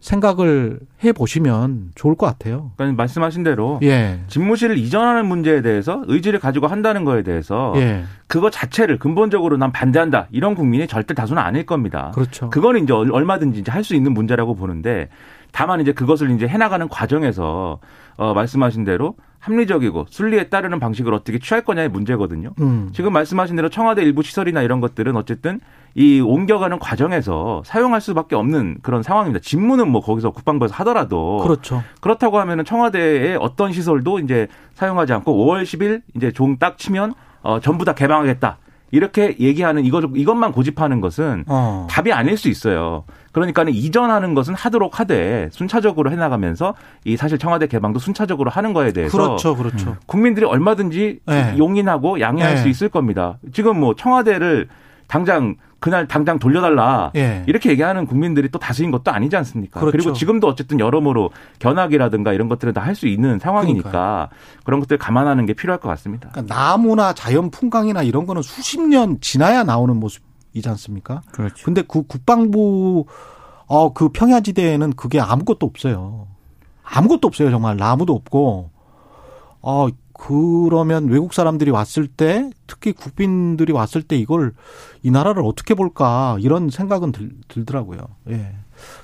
생각을 0.00 0.78
해 1.04 1.12
보시면 1.12 1.90
좋을 1.94 2.14
것 2.14 2.26
같아요. 2.26 2.72
그러니까 2.76 2.96
말씀하신 3.02 3.42
대로 3.42 3.78
예. 3.82 4.20
집무실을 4.28 4.78
이전하는 4.78 5.26
문제에 5.26 5.62
대해서 5.62 6.02
의지를 6.06 6.38
가지고 6.40 6.66
한다는 6.66 7.04
거에 7.04 7.22
대해서 7.22 7.72
예. 7.76 8.04
그거 8.26 8.50
자체를 8.50 8.98
근본적으로 8.98 9.56
난 9.56 9.72
반대한다. 9.72 10.28
이런 10.30 10.54
국민이 10.54 10.86
절대 10.86 11.14
다수는 11.14 11.42
아닐 11.42 11.64
겁니다. 11.66 12.12
그렇죠. 12.14 12.50
그거는 12.50 12.84
이제 12.84 12.92
얼- 12.92 13.12
얼마든지 13.12 13.60
이제 13.60 13.70
할 13.72 13.86
수 13.86 13.94
있는 13.94 14.12
문제라고 14.14 14.54
보는데 14.56 15.08
다만 15.56 15.80
이제 15.80 15.90
그것을 15.92 16.30
이제 16.32 16.46
해나가는 16.46 16.86
과정에서 16.86 17.78
어, 18.18 18.34
말씀하신 18.34 18.84
대로 18.84 19.14
합리적이고 19.38 20.04
순리에 20.10 20.50
따르는 20.50 20.78
방식을 20.78 21.14
어떻게 21.14 21.38
취할 21.38 21.64
거냐의 21.64 21.88
문제거든요. 21.88 22.50
음. 22.60 22.90
지금 22.92 23.14
말씀하신 23.14 23.56
대로 23.56 23.70
청와대 23.70 24.02
일부 24.02 24.22
시설이나 24.22 24.60
이런 24.60 24.82
것들은 24.82 25.16
어쨌든 25.16 25.60
이 25.94 26.20
옮겨가는 26.20 26.78
과정에서 26.78 27.62
사용할 27.64 28.02
수밖에 28.02 28.36
없는 28.36 28.80
그런 28.82 29.02
상황입니다. 29.02 29.40
직무는 29.42 29.88
뭐 29.90 30.02
거기서 30.02 30.32
국방부에서 30.32 30.74
하더라도 30.74 31.38
그렇죠. 31.38 31.82
그렇다고 32.02 32.38
하면은 32.38 32.66
청와대의 32.66 33.38
어떤 33.40 33.72
시설도 33.72 34.18
이제 34.18 34.48
사용하지 34.74 35.14
않고 35.14 35.32
5월 35.32 35.62
10일 35.62 36.02
이제 36.16 36.32
종 36.32 36.58
딱 36.58 36.76
치면 36.76 37.14
어 37.40 37.60
전부 37.60 37.86
다 37.86 37.94
개방하겠다. 37.94 38.58
이렇게 38.92 39.36
얘기하는 39.40 39.84
이거 39.84 40.00
이것만 40.14 40.52
고집하는 40.52 41.00
것은 41.00 41.44
어. 41.48 41.86
답이 41.90 42.12
아닐 42.12 42.36
수 42.36 42.48
있어요. 42.48 43.04
그러니까는 43.36 43.74
이전하는 43.74 44.32
것은 44.32 44.54
하도록 44.54 44.98
하되 44.98 45.50
순차적으로 45.52 46.10
해나가면서 46.10 46.74
이 47.04 47.18
사실 47.18 47.36
청와대 47.36 47.66
개방도 47.66 47.98
순차적으로 47.98 48.48
하는 48.48 48.72
거에 48.72 48.94
대해서 48.94 49.14
그렇죠. 49.14 49.54
그렇죠. 49.54 49.96
국민들이 50.06 50.46
얼마든지 50.46 51.20
네. 51.26 51.54
용인하고 51.58 52.20
양해할 52.20 52.54
네. 52.54 52.62
수 52.62 52.68
있을 52.68 52.88
겁니다. 52.88 53.36
지금 53.52 53.78
뭐 53.78 53.94
청와대를 53.94 54.68
당장 55.06 55.56
그날 55.80 56.08
당장 56.08 56.38
돌려달라 56.38 57.12
예. 57.14 57.44
이렇게 57.46 57.68
얘기하는 57.68 58.06
국민들이 58.06 58.48
또 58.48 58.58
다수인 58.58 58.90
것도 58.90 59.10
아니지 59.10 59.36
않습니까? 59.36 59.80
그렇죠. 59.80 59.92
그리고 59.92 60.12
지금도 60.14 60.48
어쨌든 60.48 60.80
여러모로 60.80 61.28
견학이라든가 61.58 62.32
이런 62.32 62.48
것들은 62.48 62.72
다할 62.72 62.94
수 62.94 63.06
있는 63.06 63.38
상황이니까 63.38 64.30
그런 64.64 64.80
것들 64.80 64.96
감안하는 64.96 65.44
게 65.44 65.52
필요할 65.52 65.78
것 65.78 65.90
같습니다. 65.90 66.30
그러니까 66.32 66.54
나무나 66.54 67.12
자연 67.12 67.50
풍광이나 67.50 68.02
이런 68.02 68.24
거는 68.24 68.40
수십 68.40 68.80
년 68.80 69.18
지나야 69.20 69.64
나오는 69.64 69.94
모습 69.94 70.25
이지 70.56 70.68
않습니까? 70.70 71.22
그렇죠. 71.32 71.64
근데 71.64 71.82
그 71.82 72.02
국방부 72.02 73.04
어 73.68 73.92
그 73.92 74.08
평야지대에는 74.10 74.92
그게 74.92 75.20
아무것도 75.20 75.66
없어요. 75.66 76.28
아무것도 76.84 77.26
없어요. 77.28 77.50
정말 77.50 77.76
나무도 77.76 78.12
없고 78.14 78.70
어 79.60 79.88
그러면 80.12 81.08
외국 81.08 81.34
사람들이 81.34 81.70
왔을 81.70 82.06
때 82.06 82.50
특히 82.66 82.92
국빈들이 82.92 83.72
왔을 83.72 84.02
때 84.02 84.16
이걸 84.16 84.54
이 85.02 85.10
나라를 85.10 85.42
어떻게 85.44 85.74
볼까 85.74 86.36
이런 86.40 86.70
생각은 86.70 87.12
들, 87.12 87.32
들더라고요. 87.48 87.98
예. 88.30 88.54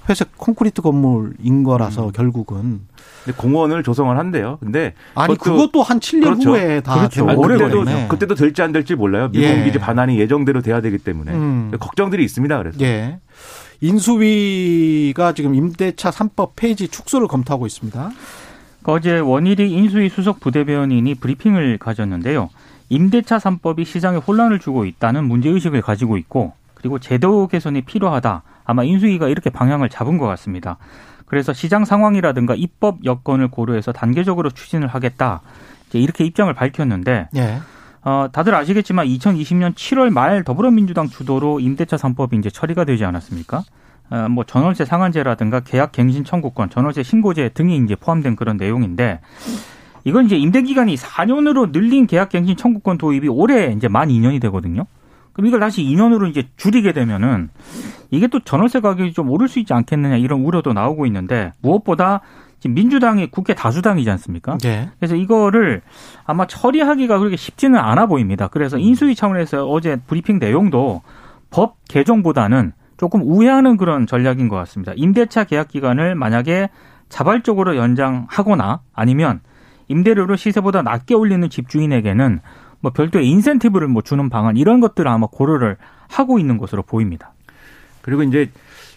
회색 0.09 0.37
콘크리트 0.37 0.83
건물인 0.83 1.63
거라서 1.63 2.11
결국은 2.11 2.81
근데 3.25 3.37
공원을 3.37 3.83
조성을 3.83 4.17
한대요. 4.19 4.59
근데 4.61 4.95
아니 5.15 5.35
그것도- 5.35 5.39
그것도 5.45 5.83
한 5.83 6.01
7년 6.01 6.23
그렇죠. 6.25 6.51
후에 6.51 6.81
다 6.81 6.95
그렇죠. 6.97 7.29
아니, 7.29 7.41
그때도. 7.41 8.09
그때도 8.09 8.35
될지 8.35 8.63
안 8.63 8.73
될지 8.73 8.95
몰라요. 8.95 9.29
미군 9.31 9.49
예. 9.61 9.65
기지 9.65 9.79
반환이 9.79 10.19
예정대로 10.19 10.61
돼야 10.63 10.81
되기 10.81 10.99
때문에 10.99 11.33
음. 11.33 11.71
걱정들이 11.79 12.25
있습니다. 12.25 12.59
그래서 12.59 12.79
예. 12.81 13.19
인수위가 13.81 15.33
지금 15.35 15.55
임대차 15.55 16.11
3법 16.11 16.51
폐지 16.57 16.89
축소를 16.89 17.29
검토하고 17.29 17.67
있습니다. 17.67 18.11
그 18.83 18.93
어제 18.93 19.19
원일이 19.19 19.71
인수위 19.73 20.09
수석 20.09 20.41
부대변인이 20.41 21.15
브리핑을 21.17 21.79
가졌는데요. 21.79 22.51
임대차 22.89 23.39
3법이 23.39 23.85
시장에 23.85 24.19
혼란을 24.19 24.59
주고 24.59 24.85
있다는 24.85 25.25
문제의식을 25.25 25.81
가지고 25.83 26.17
있고 26.19 26.53
그리고 26.75 26.99
제도 26.99 27.47
개선이 27.47 27.83
필요하다. 27.83 28.43
아마 28.65 28.85
인수위가 28.85 29.29
이렇게 29.29 29.51
방향을 29.51 29.89
잡은 29.89 30.19
것 30.19 30.27
같습니다. 30.27 30.79
그래서 31.27 31.53
시장 31.53 31.85
상황이라든가 31.85 32.55
입법 32.55 33.05
여건을 33.05 33.49
고려해서 33.49 33.93
단계적으로 33.93 34.51
추진을 34.51 34.89
하겠다. 34.89 35.41
이제 35.89 35.99
이렇게 35.99 36.25
입장을 36.25 36.53
밝혔는데 36.53 37.29
예. 37.37 37.59
어, 38.05 38.29
다들 38.33 38.55
아시겠지만 38.55 39.07
2020년 39.07 39.75
7월 39.75 40.11
말 40.11 40.43
더불어민주당 40.45 41.09
주도로 41.09 41.61
임대차 41.61 41.97
3법이 41.97 42.39
이제 42.39 42.51
처리가 42.51 42.85
되지 42.85 43.05
않았습니까? 43.05 43.63
어, 44.11 44.29
뭐 44.29 44.45
전월세 44.45 44.85
상한제라든가 44.85 45.61
계약 45.61 45.93
갱신 45.93 46.25
청구권, 46.25 46.71
전월세 46.71 47.03
신고제 47.03 47.51
등이 47.51 47.77
이제 47.85 47.95
포함된 47.95 48.37
그런 48.37 48.57
내용인데 48.57 49.21
이건 50.05 50.27
이제 50.27 50.37
임대 50.37 50.63
기간이 50.63 50.97
4년으로 50.97 51.71
늘린 51.71 52.07
계약 52.07 52.31
갱신 52.31 52.57
청구권 52.57 52.99
도입이 52.99 53.29
올해 53.29 53.73
이제 53.73 53.89
만 53.89 54.09
2년이 54.09 54.41
되거든요. 54.43 54.87
그럼 55.33 55.47
이걸 55.47 55.61
다시 55.61 55.83
2년으로 55.83 56.29
이제 56.29 56.49
줄이게 56.57 56.93
되면은 56.93 57.51
이게 58.11 58.27
또 58.27 58.41
전월세 58.41 58.81
가격이 58.81 59.13
좀 59.13 59.31
오를 59.31 59.49
수 59.49 59.59
있지 59.59 59.73
않겠느냐 59.73 60.17
이런 60.17 60.41
우려도 60.41 60.73
나오고 60.73 61.07
있는데 61.07 61.53
무엇보다 61.63 62.21
지금 62.61 62.75
민주당이 62.75 63.31
국회 63.31 63.55
다수당이지 63.55 64.09
않습니까? 64.11 64.57
예. 64.65 64.91
그래서 64.99 65.17
이거를 65.17 65.83
아마 66.25 66.47
처리하기가 66.47 67.19
그렇게 67.19 67.37
쉽지는 67.37 67.81
않아 67.81 68.07
보입니다. 68.07 68.47
그래서 68.47 68.79
인수위 68.79 69.17
차원에서 69.17 69.67
어제 69.67 69.97
브리핑 69.97 70.39
내용도 70.39 71.03
법 71.51 71.77
개정보다는 71.89 72.73
조금 72.99 73.23
우회하는 73.23 73.79
그런 73.79 74.07
전략인 74.07 74.49
것 74.49 74.55
같습니다. 74.57 74.93
임대차 74.95 75.45
계약 75.45 75.69
기간을 75.69 76.15
만약에 76.15 76.69
자발적으로 77.09 77.77
연장하거나 77.77 78.81
아니면 78.95 79.41
임대료를 79.89 80.39
시세보다 80.39 80.83
낮게 80.83 81.15
올리는 81.15 81.49
집주인에게는 81.51 82.41
뭐 82.83 82.93
별도의 82.93 83.27
인센티브를 83.29 83.89
뭐 83.89 84.03
주는 84.03 84.29
방안 84.29 84.57
이런 84.59 84.81
것들을 84.81 85.09
아마 85.11 85.27
고려를 85.29 85.77
하고 86.09 86.39
있는 86.39 86.59
것으로 86.59 86.83
보입니다. 86.83 87.33
그리고 88.03 88.23
이제 88.23 88.51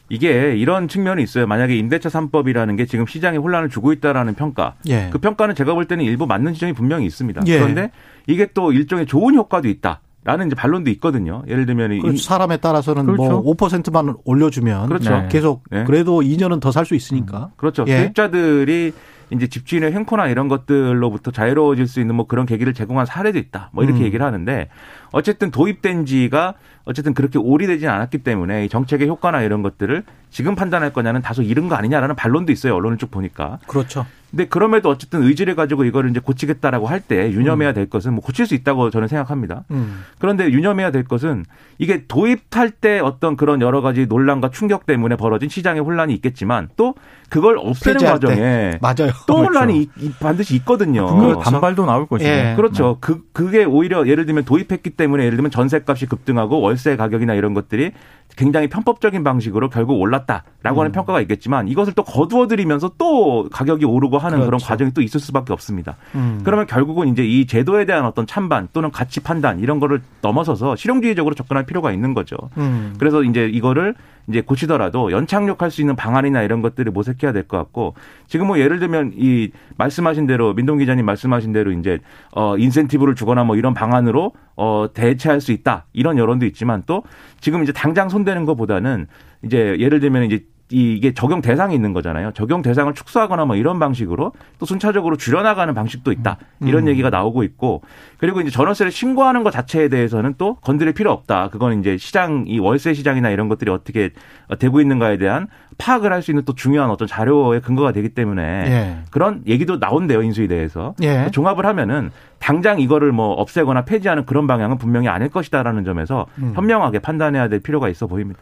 이게 0.10 0.56
이런 0.56 0.88
측면이 0.88 1.24
있어요. 1.24 1.48
만약에 1.48 1.76
임대차 1.78 2.10
3법이라는 2.10 2.78
게 2.78 2.86
지금 2.86 3.06
시장에 3.08 3.38
혼란을 3.38 3.70
주고 3.70 3.94
있다라는 3.94 4.36
평가. 4.36 4.76
예. 4.88 5.10
그 5.12 5.20
평가는 5.20 5.56
제가 5.56 5.74
볼 5.74 5.86
때는 5.86 6.04
일부 6.04 6.28
맞는 6.28 6.54
지점이 6.54 6.74
분명히 6.74 7.06
있습니다. 7.06 7.42
예. 7.48 7.60
그런데 7.60 7.92
이게 8.28 8.48
또 8.54 8.72
일종의 8.72 9.06
좋은 9.06 9.36
효과도 9.36 9.68
있다. 9.68 10.02
라는 10.24 10.48
이제 10.48 10.56
반론도 10.56 10.90
있거든요. 10.92 11.44
예를 11.48 11.68
들면 11.68 11.92
이그 11.94 12.18
사람에 12.18 12.58
따라서는 12.58 13.06
그렇죠. 13.06 13.42
뭐 13.44 13.56
5%만 13.56 14.16
올려주면 14.26 14.88
그렇죠. 14.88 15.12
네. 15.12 15.28
계속 15.30 15.64
네. 15.70 15.84
그래도 15.84 16.22
2년은 16.22 16.60
더 16.60 16.72
살 16.72 16.86
수 16.86 16.96
있으니까. 16.96 17.52
그렇죠. 17.58 17.86
예. 17.88 17.98
세입자들이 17.98 18.92
이제 19.32 19.48
집주인의 19.48 19.94
횡포나 19.94 20.28
이런 20.28 20.48
것들로부터 20.48 21.32
자유로워질 21.32 21.88
수 21.88 22.00
있는 22.00 22.16
뭐 22.16 22.28
그런 22.28 22.46
계기를 22.46 22.74
제공한 22.74 23.06
사례도 23.06 23.38
있다. 23.38 23.70
뭐 23.74 23.84
이렇게 23.84 24.02
음. 24.02 24.06
얘기를 24.06 24.26
하는데 24.26 24.70
어쨌든 25.12 25.52
도입된 25.52 26.06
지가 26.06 26.56
어쨌든 26.86 27.14
그렇게 27.14 27.40
오래되진 27.40 27.90
않았기 27.90 28.20
때문에 28.20 28.66
이 28.66 28.70
정책의 28.70 29.08
효과나 29.08 29.42
이런 29.42 29.62
것들을 29.62 30.04
지금 30.30 30.56
판단할 30.56 30.94
거냐는 30.94 31.22
다소 31.22 31.42
이른 31.42 31.68
거 31.68 31.76
아니냐라는 31.76 32.16
반론도 32.16 32.52
있어요. 32.52 32.76
언론을 32.76 32.98
쭉 32.98 33.10
보니까. 33.10 33.60
그렇죠. 33.68 34.06
근데 34.36 34.50
그럼에도 34.50 34.90
어쨌든 34.90 35.24
의지를 35.24 35.56
가지고 35.56 35.86
이거를 35.86 36.10
이제 36.10 36.20
고치겠다라고 36.20 36.88
할 36.88 37.06
때 37.08 37.32
유념해야 37.32 37.72
될 37.72 37.88
것은 37.90 38.14
뭐 38.14 38.22
고칠 38.24 38.48
수 38.48 38.56
있다고 38.56 38.90
저는 38.90 39.08
생각합니다. 39.08 39.64
음. 39.72 40.02
그런데 40.18 40.50
유념해야 40.52 40.92
될 40.92 41.04
것은 41.04 41.46
이게 41.78 42.06
도입할 42.08 42.72
때 42.72 43.00
어떤 43.00 43.38
그런 43.38 43.62
여러 43.62 43.82
가지 43.82 44.08
논란과 44.08 44.50
충격 44.50 44.86
때문에 44.88 45.16
벌어진 45.16 45.48
시장의 45.50 45.82
혼란이 45.84 46.14
있겠지만 46.16 46.70
또 46.78 46.96
그걸 47.30 47.58
없애는. 47.60 48.00
과정에 48.06 48.72
맞아요. 48.82 49.12
또 49.28 49.36
그렇죠. 49.36 49.46
혼란이 49.46 49.90
반드시 50.20 50.56
있거든요. 50.58 51.06
분명히 51.06 51.36
반발도 51.42 51.86
나올 51.86 52.08
것이고. 52.08 52.30
예. 52.30 52.54
그렇죠. 52.56 52.98
그 53.02 53.22
그게 53.34 53.64
오히려 53.64 54.08
예를 54.08 54.26
들면 54.26 54.46
도입했기 54.46 54.92
때문에 54.92 55.24
예를 55.26 55.38
들면 55.38 55.52
전세값이 55.52 56.08
급등하고 56.08 56.60
월세 56.60 56.96
가격이나 56.96 57.36
이런 57.36 57.54
것들이 57.54 57.92
굉장히 58.36 58.68
편법적인 58.68 59.24
방식으로 59.24 59.70
결국 59.70 60.00
올랐다라고 60.00 60.78
음. 60.78 60.80
하는 60.80 60.92
평가가 60.92 61.22
있겠지만 61.22 61.68
이것을 61.68 61.94
또 61.94 62.04
거두어들이면서 62.04 62.92
또 62.98 63.48
가격이 63.50 63.86
오르고 63.86 64.18
하는 64.18 64.40
그런 64.40 64.50
그렇죠. 64.50 64.66
과정이 64.68 64.92
또 64.92 65.02
있을 65.02 65.20
수밖에 65.20 65.54
없습니다. 65.54 65.96
음. 66.16 66.42
그러면 66.44 66.66
결국은 66.68 67.08
이제 67.08 67.24
이 67.26 67.46
제도에 67.48 67.86
대한 67.86 68.06
어떤 68.06 68.28
찬반 68.28 68.68
또는 68.74 68.92
가치 68.92 69.22
판단 69.22 69.60
이런 69.60 69.80
거를 69.80 70.02
넘어서서 70.22 70.76
실용주의적으로 70.76 71.34
접근할 71.34 71.66
필요가 71.66 71.92
있는 71.94 72.14
거죠. 72.14 72.36
음. 72.58 72.96
그래서 73.00 73.24
이제 73.24 73.48
이거를 73.48 73.96
이제 74.28 74.42
고치더라도 74.42 75.12
연착륙할 75.12 75.70
수 75.70 75.82
있는 75.82 75.96
방안이나 75.96 76.42
이런 76.42 76.62
것들을 76.64 76.92
모색해야 76.92 77.32
될 77.32 77.46
것 77.48 77.58
같고 77.58 77.94
지금 78.28 78.48
뭐 78.48 78.58
예를 78.58 78.80
들면 78.80 79.14
이 79.16 79.52
말씀하신 79.78 80.26
대로 80.26 80.56
민동 80.56 80.80
기자님 80.80 81.06
말씀하신 81.06 81.54
대로 81.54 81.72
이제 81.72 82.00
어 82.32 82.58
인센티브를 82.58 83.14
주거나 83.14 83.44
뭐 83.44 83.56
이런 83.56 83.76
방안으로 83.76 84.32
어 84.56 84.88
대체할 84.94 85.42
수 85.42 85.52
있다 85.52 85.86
이런 85.94 86.18
여론도 86.18 86.48
있지만 86.48 86.82
또 86.88 87.04
지금 87.40 87.62
이제 87.62 87.72
당장 87.72 88.10
손대는 88.16 88.46
것보다는 88.46 89.08
이제 89.44 89.76
예를 89.80 90.00
들면 90.00 90.24
이제 90.24 90.46
이- 90.72 90.94
이게 90.94 91.14
적용 91.14 91.42
대상이 91.42 91.76
있는 91.76 91.94
거잖아요. 91.94 92.32
적용 92.34 92.64
대상을 92.64 92.92
축소하거나 92.96 93.46
뭐 93.46 93.56
이런 93.56 93.78
방식으로 93.78 94.32
또 94.58 94.66
순차적으로 94.66 95.16
줄여나가는 95.16 95.72
방식도 95.76 96.12
있다. 96.12 96.38
이런 96.62 96.88
얘기가 96.88 97.12
나오고 97.12 97.44
있고 97.44 97.84
그리고 98.18 98.42
이제 98.42 98.50
전월세를 98.50 98.92
신고하는 98.92 99.44
것 99.44 99.52
자체에 99.52 99.90
대해서는 99.90 100.34
또 100.40 100.56
건드릴 100.56 100.94
필요 100.94 101.12
없다. 101.12 101.50
그건 101.52 101.80
이제 101.82 101.98
시장 101.98 102.46
이 102.48 102.58
월세 102.58 102.96
시장이나 102.96 103.30
이런 103.30 103.48
것들이 103.48 103.70
어떻게 103.70 104.10
되고 104.58 104.82
있는가에 104.82 105.18
대한 105.20 105.48
파악을 105.78 106.12
할 106.14 106.22
수 106.22 106.32
있는 106.32 106.44
또 106.46 106.56
중요한 106.56 106.90
어떤 106.90 107.08
자료의 107.08 107.62
근거가 107.62 107.92
되기 107.92 108.10
때문에 108.10 108.42
예. 108.42 108.98
그런 109.12 109.44
얘기도 109.48 109.78
나온대요 109.78 110.22
인수에 110.24 110.48
대해서 110.48 110.96
예. 111.02 111.30
종합을 111.32 111.66
하면은 111.66 112.12
당장 112.40 112.80
이거를 112.80 113.12
뭐 113.12 113.34
없애거나 113.34 113.86
폐지하는 113.86 114.26
그런 114.26 114.48
방향은 114.48 114.78
분명히 114.78 115.08
아닐 115.08 115.30
것이다라는 115.30 115.84
점에서 115.86 116.26
음. 116.38 116.54
현명하게 116.56 117.00
판단해야 117.00 117.48
될 117.50 117.60
필요가 117.60 117.90
있어 117.90 118.08
보입니다. 118.08 118.40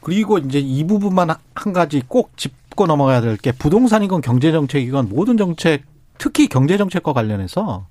그리고 0.00 0.38
이제 0.38 0.58
이 0.58 0.84
부분만 0.86 1.30
한 1.54 1.72
가지 1.72 2.02
꼭 2.08 2.36
짚고 2.36 2.86
넘어가야 2.86 3.20
될 3.20 3.36
게 3.36 3.52
부동산이건 3.52 4.20
경제정책이건 4.20 5.08
모든 5.10 5.36
정책, 5.36 5.82
특히 6.18 6.48
경제정책과 6.48 7.12
관련해서 7.12 7.86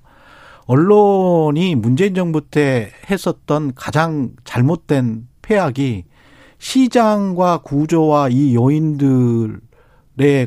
언론이 0.66 1.74
문재인 1.74 2.14
정부 2.14 2.40
때 2.40 2.90
했었던 3.10 3.72
가장 3.74 4.30
잘못된 4.44 5.26
폐악이 5.42 6.04
시장과 6.62 7.58
구조와 7.64 8.28
이 8.28 8.54
요인들에 8.54 9.58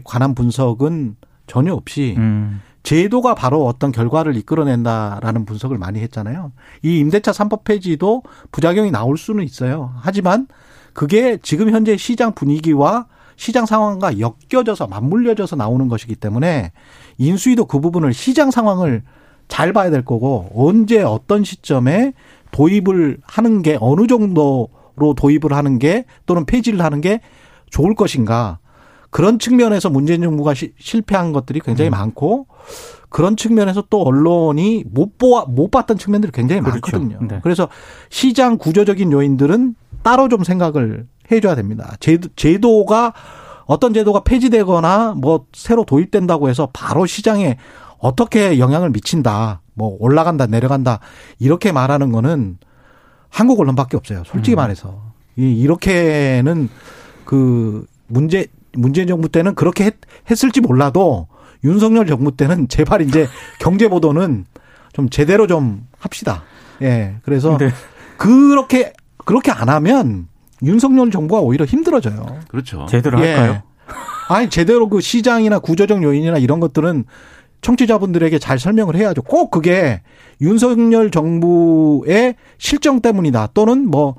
관한 0.06 0.34
분석은 0.34 1.18
전혀 1.46 1.74
없이 1.74 2.16
음. 2.18 2.62
제도가 2.84 3.36
바로 3.36 3.66
어떤 3.66 3.92
결과를 3.92 4.38
이끌어낸다라는 4.38 5.44
분석을 5.44 5.78
많이 5.78 6.00
했잖아요. 6.00 6.54
이 6.84 7.00
임대차 7.00 7.32
3법 7.32 7.66
폐지도 7.66 8.24
부작용이 8.54 8.92
나올 8.92 9.18
수는 9.18 9.44
있어요. 9.44 9.94
하지만 9.98 10.48
그게 10.94 11.38
지금 11.44 11.70
현재 11.72 11.98
시장 11.98 12.34
분위기와 12.34 13.08
시장 13.36 13.66
상황과 13.66 14.14
엮여져서 14.20 14.88
맞물려져서 14.88 15.58
나오는 15.58 15.90
것이기 15.90 16.16
때문에 16.16 16.72
인수위도 17.18 17.66
그 17.66 17.82
부분을 17.82 18.14
시장 18.14 18.52
상황을 18.52 19.04
잘 19.50 19.74
봐야 19.74 19.90
될 19.90 20.06
거고 20.06 20.50
언제 20.56 21.02
어떤 21.02 21.44
시점에 21.44 22.14
도입을 22.52 23.18
하는 23.22 23.62
게 23.62 23.78
어느 23.82 24.08
정도 24.08 24.70
로 24.98 25.14
도입을 25.14 25.52
하는 25.52 25.80
게 25.80 26.06
또는 26.26 26.46
폐지를 26.46 26.82
하는 26.82 27.02
게 27.02 27.20
좋을 27.70 27.96
것인가 27.96 28.60
그런 29.10 29.40
측면에서 29.40 29.90
문재인 29.90 30.22
정부가 30.22 30.54
시- 30.54 30.74
실패한 30.80 31.32
것들이 31.34 31.60
굉장히 31.60 31.90
많고 31.90 32.48
그런 33.10 33.38
측면에서 33.38 33.84
또 33.90 34.02
언론이 34.04 34.84
못 34.92 35.18
보아 35.18 35.46
못 35.48 35.72
봤던 35.72 35.98
측면들이 35.98 36.32
굉장히 36.34 36.62
그렇죠. 36.62 36.80
많거든요. 36.98 37.28
네. 37.28 37.40
그래서 37.44 37.70
시장 38.10 38.58
구조적인 38.58 39.12
요인들은 39.12 39.76
따로 40.04 40.28
좀 40.28 40.44
생각을 40.44 41.08
해줘야 41.32 41.56
됩니다. 41.56 41.96
제도, 42.00 42.28
제도가 42.36 43.14
어떤 43.66 43.94
제도가 43.94 44.24
폐지되거나 44.24 45.16
뭐 45.18 45.46
새로 45.54 45.86
도입된다고 45.86 46.50
해서 46.50 46.70
바로 46.74 47.06
시장에 47.06 47.58
어떻게 47.98 48.60
영향을 48.60 48.90
미친다, 48.92 49.62
뭐 49.74 49.96
올라간다, 50.00 50.46
내려간다 50.46 51.00
이렇게 51.40 51.72
말하는 51.72 52.12
거는 52.12 52.58
한국 53.36 53.60
언론밖에 53.60 53.98
없어요. 53.98 54.24
솔직히 54.26 54.56
말해서 54.56 55.02
이 55.36 55.60
이렇게는 55.60 56.70
그 57.26 57.86
문제 58.08 58.48
문재인 58.72 59.10
정부 59.10 59.28
때는 59.28 59.56
그렇게 59.56 59.84
했, 59.84 59.96
했을지 60.32 60.62
몰라도 60.62 61.28
윤석열 61.66 62.08
정부 62.08 62.32
때는 62.38 62.70
제발 62.70 63.02
이제 63.02 63.28
경제 63.60 63.90
보도는 63.90 64.46
좀 64.94 65.10
제대로 65.10 65.48
좀 65.48 65.86
합시다. 66.00 66.44
예. 66.82 67.18
그래서 67.24 67.58
근데 67.58 67.74
그렇게 68.16 68.94
그렇게 69.26 69.52
안 69.52 69.68
하면 69.68 70.30
윤석열 70.64 71.12
정부가 71.12 71.42
오히려 71.42 71.66
힘들어져요. 71.66 72.40
그렇죠. 72.48 72.86
제대로 72.90 73.20
예. 73.20 73.34
할까요? 73.34 73.64
아니 74.30 74.50
제대로 74.50 74.88
그 74.88 75.02
시장이나 75.02 75.60
구조적 75.60 76.02
요인이나 76.02 76.38
이런 76.38 76.62
것들은 76.62 77.04
청취자분들에게 77.66 78.38
잘 78.40 78.60
설명을 78.60 78.96
해야죠. 78.96 79.24
꼭 79.24 79.50
그게 79.50 80.02
윤석열 80.40 81.10
정부의 81.10 82.36
실정 82.60 83.02
때문이다. 83.02 83.50
또는 83.54 83.90
뭐 83.90 84.16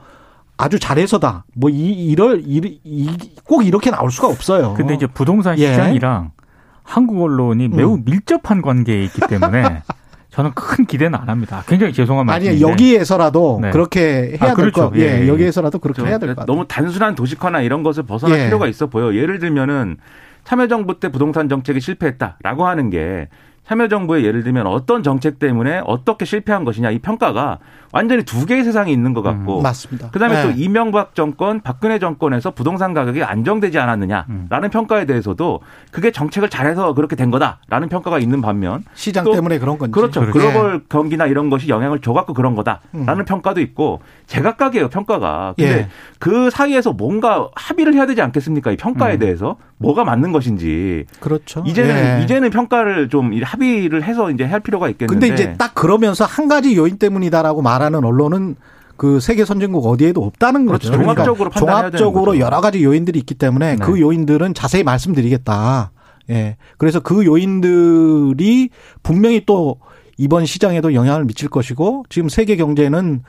아주 0.58 0.78
잘해서다. 0.80 1.44
뭐 1.54 1.70
이 1.70 1.92
이럴 2.10 2.42
이꼭 2.44 3.64
이렇게 3.66 3.90
나올 3.90 4.10
수가 4.10 4.28
없어요. 4.28 4.74
근데 4.76 4.94
이제 4.94 5.06
부동산 5.06 5.58
예. 5.58 5.68
시장이랑 5.70 6.32
한국 6.82 7.22
언론이 7.22 7.68
매우 7.68 7.94
음. 7.94 8.02
밀접한 8.04 8.62
관계에 8.62 9.04
있기 9.04 9.20
때문에 9.28 9.82
저는 10.30 10.50
큰 10.54 10.84
기대는 10.84 11.18
안 11.18 11.28
합니다. 11.28 11.62
굉장히 11.68 11.92
죄송한 11.92 12.28
아니 12.28 12.46
말씀인데 12.46 12.60
여기에서라도 12.72 13.58
네. 13.62 13.70
그렇게 13.70 14.36
해야 14.40 14.52
아, 14.52 14.54
될 14.54 14.70
그렇죠. 14.70 14.90
거. 14.90 14.96
예, 14.96 15.02
예, 15.02 15.22
예. 15.22 15.28
여기에서라도 15.28 15.78
그렇게 15.78 15.98
그렇죠. 16.02 16.10
해야 16.10 16.18
될 16.18 16.30
것 16.30 16.40
같아요. 16.40 16.54
너무 16.54 16.66
단순한 16.66 17.14
도식화나 17.14 17.60
이런 17.62 17.82
것을 17.82 18.02
벗어날 18.02 18.40
예. 18.40 18.44
필요가 18.46 18.66
있어 18.66 18.86
보여. 18.88 19.14
예를 19.14 19.38
들면은 19.38 19.96
참여정부 20.46 21.00
때 21.00 21.10
부동산 21.10 21.48
정책이 21.48 21.80
실패했다라고 21.80 22.66
하는 22.66 22.88
게 22.88 23.28
참여정부의 23.66 24.24
예를 24.24 24.44
들면 24.44 24.66
어떤 24.66 25.02
정책 25.02 25.38
때문에 25.38 25.82
어떻게 25.84 26.24
실패한 26.24 26.64
것이냐 26.64 26.90
이 26.90 26.98
평가가 26.98 27.58
완전히 27.92 28.24
두 28.24 28.46
개의 28.46 28.62
세상이 28.62 28.92
있는 28.92 29.14
것 29.14 29.22
같고 29.22 29.58
음, 29.58 29.62
맞습니다. 29.62 30.10
그다음에 30.10 30.38
예. 30.38 30.42
또 30.42 30.50
이명박 30.50 31.14
정권, 31.14 31.62
박근혜 31.62 31.98
정권에서 31.98 32.50
부동산 32.50 32.92
가격이 32.92 33.22
안정되지 33.22 33.78
않았느냐라는 33.78 34.28
음. 34.50 34.70
평가에 34.70 35.06
대해서도 35.06 35.60
그게 35.90 36.10
정책을 36.10 36.50
잘해서 36.50 36.92
그렇게 36.94 37.16
된 37.16 37.30
거다라는 37.30 37.88
평가가 37.88 38.18
있는 38.18 38.42
반면 38.42 38.84
시장 38.94 39.24
또 39.24 39.32
때문에 39.32 39.58
그런 39.58 39.78
건지. 39.78 39.92
그렇죠. 39.92 40.22
예. 40.26 40.30
글로벌 40.30 40.84
경기나 40.88 41.26
이런 41.26 41.48
것이 41.48 41.68
영향을 41.68 42.00
줘갖고 42.00 42.34
그런 42.34 42.54
거다라는 42.54 43.20
음. 43.20 43.24
평가도 43.24 43.60
있고 43.62 44.00
제각각이에요 44.26 44.88
평가가. 44.88 45.54
근데 45.56 45.78
예. 45.78 45.88
그 46.18 46.50
사이에서 46.50 46.92
뭔가 46.92 47.48
합의를 47.54 47.94
해야 47.94 48.06
되지 48.06 48.20
않겠습니까? 48.20 48.72
이 48.72 48.76
평가에 48.76 49.14
음. 49.14 49.18
대해서 49.18 49.56
뭐가 49.78 50.04
맞는 50.04 50.32
것인지 50.32 51.06
그렇죠. 51.20 51.62
이제는 51.66 52.20
예. 52.20 52.24
이제는 52.24 52.50
평가를 52.50 53.08
좀 53.08 53.32
합의 53.42 53.55
를 53.58 54.02
해서 54.02 54.30
이제 54.30 54.44
할 54.44 54.60
필요가 54.60 54.88
있겠는데. 54.88 55.28
근데 55.28 55.34
이제 55.34 55.54
딱 55.56 55.74
그러면서 55.74 56.24
한 56.24 56.48
가지 56.48 56.76
요인 56.76 56.98
때문이다라고 56.98 57.62
말하는 57.62 58.04
언론은 58.04 58.56
그 58.96 59.20
세계 59.20 59.44
선진국 59.44 59.86
어디에도 59.86 60.24
없다는 60.24 60.66
거죠. 60.66 60.90
그렇죠. 60.90 61.02
종합적으로 61.02 61.50
되는 61.50 61.66
종합적으로. 61.66 62.38
여러 62.38 62.60
가지 62.60 62.82
요인들이 62.82 63.18
있기 63.20 63.34
때문에 63.34 63.76
네. 63.76 63.84
그 63.84 64.00
요인들은 64.00 64.54
자세히 64.54 64.82
말씀드리겠다. 64.84 65.90
예. 66.30 66.56
그래서 66.78 67.00
그 67.00 67.24
요인들이 67.24 68.70
분명히 69.02 69.44
또 69.46 69.76
이번 70.18 70.46
시장에도 70.46 70.94
영향을 70.94 71.24
미칠 71.24 71.48
것이고 71.48 72.04
지금 72.08 72.28
세계 72.28 72.56
경제는 72.56 73.22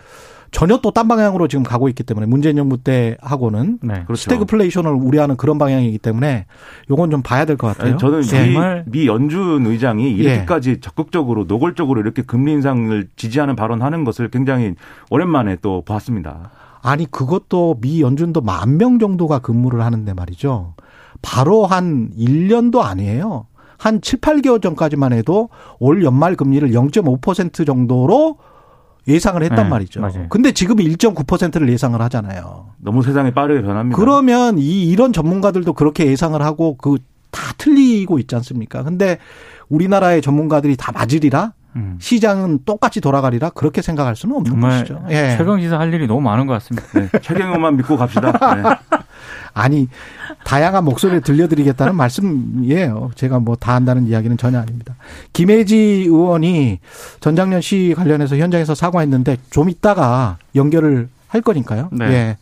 전혀 0.52 0.78
또 0.78 0.92
딴 0.92 1.08
방향으로 1.08 1.48
지금 1.48 1.64
가고 1.64 1.90
있기 1.90 2.04
때문에 2.04 2.26
문재인 2.26 2.56
정부 2.56 2.78
때 2.78 3.18
하고는 3.22 3.80
네. 3.82 4.04
그렇죠. 4.06 4.16
스태그플레이션을 4.24 4.92
우려하는 4.92 5.36
그런 5.38 5.58
방향이기 5.58 5.98
때문에 6.00 6.46
요건 6.90 7.12
좀 7.12 7.22
봐야 7.22 7.46
될 7.46 7.58
것 7.58 7.68
같아요. 7.68 7.92
아니, 7.92 7.98
저는 8.00 8.22
정말- 8.24 8.84
미, 8.88 9.02
미 9.02 9.08
연준 9.08 9.66
의장이 9.66 10.10
이렇게까지 10.12 10.80
적극적으로 10.82 11.44
노골적으로 11.46 12.00
이렇게 12.02 12.22
금리 12.22 12.54
인상을 12.54 13.10
지지하는 13.16 13.56
발언하는 13.56 14.04
것을 14.04 14.30
굉장히 14.30 14.74
오랜만에 15.10 15.58
또 15.62 15.84
봤습니다. 15.86 16.52
아니 16.82 17.06
그것도 17.10 17.78
미 17.82 18.02
연준도 18.02 18.42
만 18.42 18.78
명 18.78 19.00
정도가 19.00 19.40
근무를 19.40 19.82
하는데 19.82 20.14
말이죠. 20.14 20.76
바로 21.22 21.66
한 21.66 22.12
1년도 22.18 22.80
아니에요. 22.82 23.48
한 23.78 24.02
7, 24.02 24.22
8개월 24.22 24.62
전까지만 24.62 25.14
해도 25.14 25.50
올 25.80 26.04
연말 26.04 26.36
금리를 26.36 26.70
0.5% 26.72 27.66
정도로 27.66 28.38
예상을 29.08 29.42
했단 29.42 29.58
네, 29.58 29.70
말이죠. 29.70 30.02
맞아요. 30.02 30.26
근데 30.30 30.52
지금 30.52 30.78
1.9%를 30.78 31.70
예상을 31.70 32.00
하잖아요. 32.02 32.68
너무 32.78 33.04
세상이 33.04 33.32
빠르게 33.34 33.62
변합니다. 33.62 33.96
그러면 33.98 34.58
이 34.58 34.86
이런 34.90 35.14
전문가들도 35.14 35.74
그렇게 35.74 36.06
예상을 36.08 36.42
하고 36.42 36.76
그 36.78 36.98
다 37.32 37.54
틀리고 37.58 38.20
있지 38.20 38.36
않습니까? 38.36 38.84
근데 38.84 39.20
우리나라의 39.70 40.22
전문가들이 40.22 40.76
다 40.76 40.92
맞으리라 40.92 41.54
음. 41.78 41.98
시장은 42.02 42.60
똑같이 42.66 43.00
돌아가리라 43.02 43.50
그렇게 43.52 43.82
생각할 43.82 44.16
수는 44.16 44.36
없는 44.36 44.52
정말 44.52 44.72
것이죠. 44.80 45.04
예. 45.10 45.36
최강 45.38 45.62
시사 45.62 45.80
할 45.80 45.94
일이 45.94 46.08
너무 46.08 46.22
많은 46.22 46.48
것 46.48 46.54
같습니다. 46.54 46.88
네, 47.00 47.10
최경영만 47.22 47.78
믿고 47.78 47.98
갑시다. 47.98 48.32
네. 48.56 48.98
아니 49.54 49.88
다양한 50.44 50.84
목소리를 50.86 51.22
들려드리겠다는 51.22 51.96
말씀이에요. 51.96 53.12
제가 53.16 53.40
뭐 53.40 53.56
다 53.56 53.74
한다는 53.76 54.08
이야기는 54.08 54.38
전혀 54.38 54.60
아닙니다. 54.60 54.96
김혜지 55.34 55.76
의원이 56.08 56.80
전장년 57.20 57.62
시 57.62 57.94
관련해서 57.98 58.38
현장에서 58.38 58.76
사과했는데 58.76 59.38
좀 59.50 59.70
이따가 59.70 60.38
연결을 60.56 61.10
할 61.28 61.42
거니까요. 61.42 61.90
네. 61.92 62.06
예. 62.06 62.38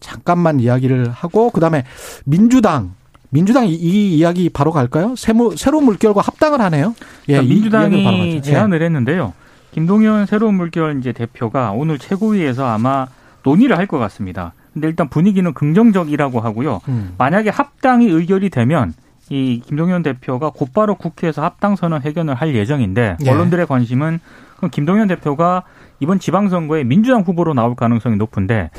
잠깐만 0.00 0.60
이야기를 0.60 1.10
하고 1.10 1.50
그다음에 1.50 1.84
민주당 2.24 2.94
민주당 3.30 3.66
이, 3.66 3.72
이 3.74 4.16
이야기 4.16 4.48
바로 4.48 4.70
갈까요? 4.70 5.14
세무, 5.16 5.56
새로운 5.56 5.84
물결과 5.84 6.20
합당을 6.20 6.60
하네요. 6.60 6.94
예, 7.28 7.34
그러니까 7.34 7.54
민주당이 7.54 8.04
가죠. 8.04 8.16
예. 8.16 8.40
제안을 8.40 8.82
했는데요. 8.82 9.32
김동연 9.72 10.26
새로운 10.26 10.54
물결 10.54 10.98
이제 11.00 11.12
대표가 11.12 11.72
오늘 11.72 11.98
최고위에서 11.98 12.66
아마 12.66 13.06
논의를 13.42 13.76
할 13.76 13.86
것 13.86 13.98
같습니다. 13.98 14.52
근데 14.72 14.88
일단 14.88 15.08
분위기는 15.08 15.52
긍정적이라고 15.52 16.40
하고요. 16.40 16.80
음. 16.88 17.14
만약에 17.18 17.50
합당이 17.50 18.06
의결이 18.06 18.50
되면 18.50 18.92
이 19.30 19.60
김동연 19.66 20.02
대표가 20.02 20.50
곧바로 20.50 20.94
국회에서 20.96 21.42
합당 21.42 21.76
선언 21.76 22.02
회견을 22.02 22.34
할 22.34 22.54
예정인데 22.54 23.16
예. 23.24 23.30
언론들의 23.30 23.66
관심은 23.66 24.20
그럼 24.56 24.70
김동연 24.70 25.08
대표가 25.08 25.62
이번 26.00 26.18
지방선거에 26.18 26.84
민주당 26.84 27.22
후보로 27.22 27.54
나올 27.54 27.74
가능성이 27.74 28.16
높은데 28.16 28.70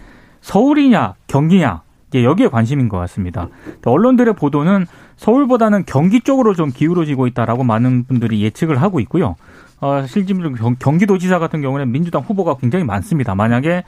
서울이냐 0.41 1.15
경기냐 1.27 1.81
이제 2.15 2.23
여기에 2.23 2.47
관심인 2.47 2.87
것 2.87 2.97
같습니다. 2.99 3.49
언론들의 3.83 4.35
보도는 4.35 4.85
서울보다는 5.17 5.83
경기 5.85 6.21
쪽으로 6.21 6.53
좀 6.53 6.71
기울어지고 6.71 7.27
있다라고 7.27 7.65
많은 7.65 8.05
분들이 8.05 8.41
예측을 8.41 8.81
하고 8.81 9.01
있고요. 9.01 9.35
어, 9.81 10.05
실질적으로 10.07 10.53
경- 10.55 10.77
경기도지사 10.79 11.39
같은 11.39 11.61
경우는 11.61 11.91
민주당 11.91 12.21
후보가 12.21 12.55
굉장히 12.61 12.85
많습니다. 12.85 13.35
만약에 13.35 13.83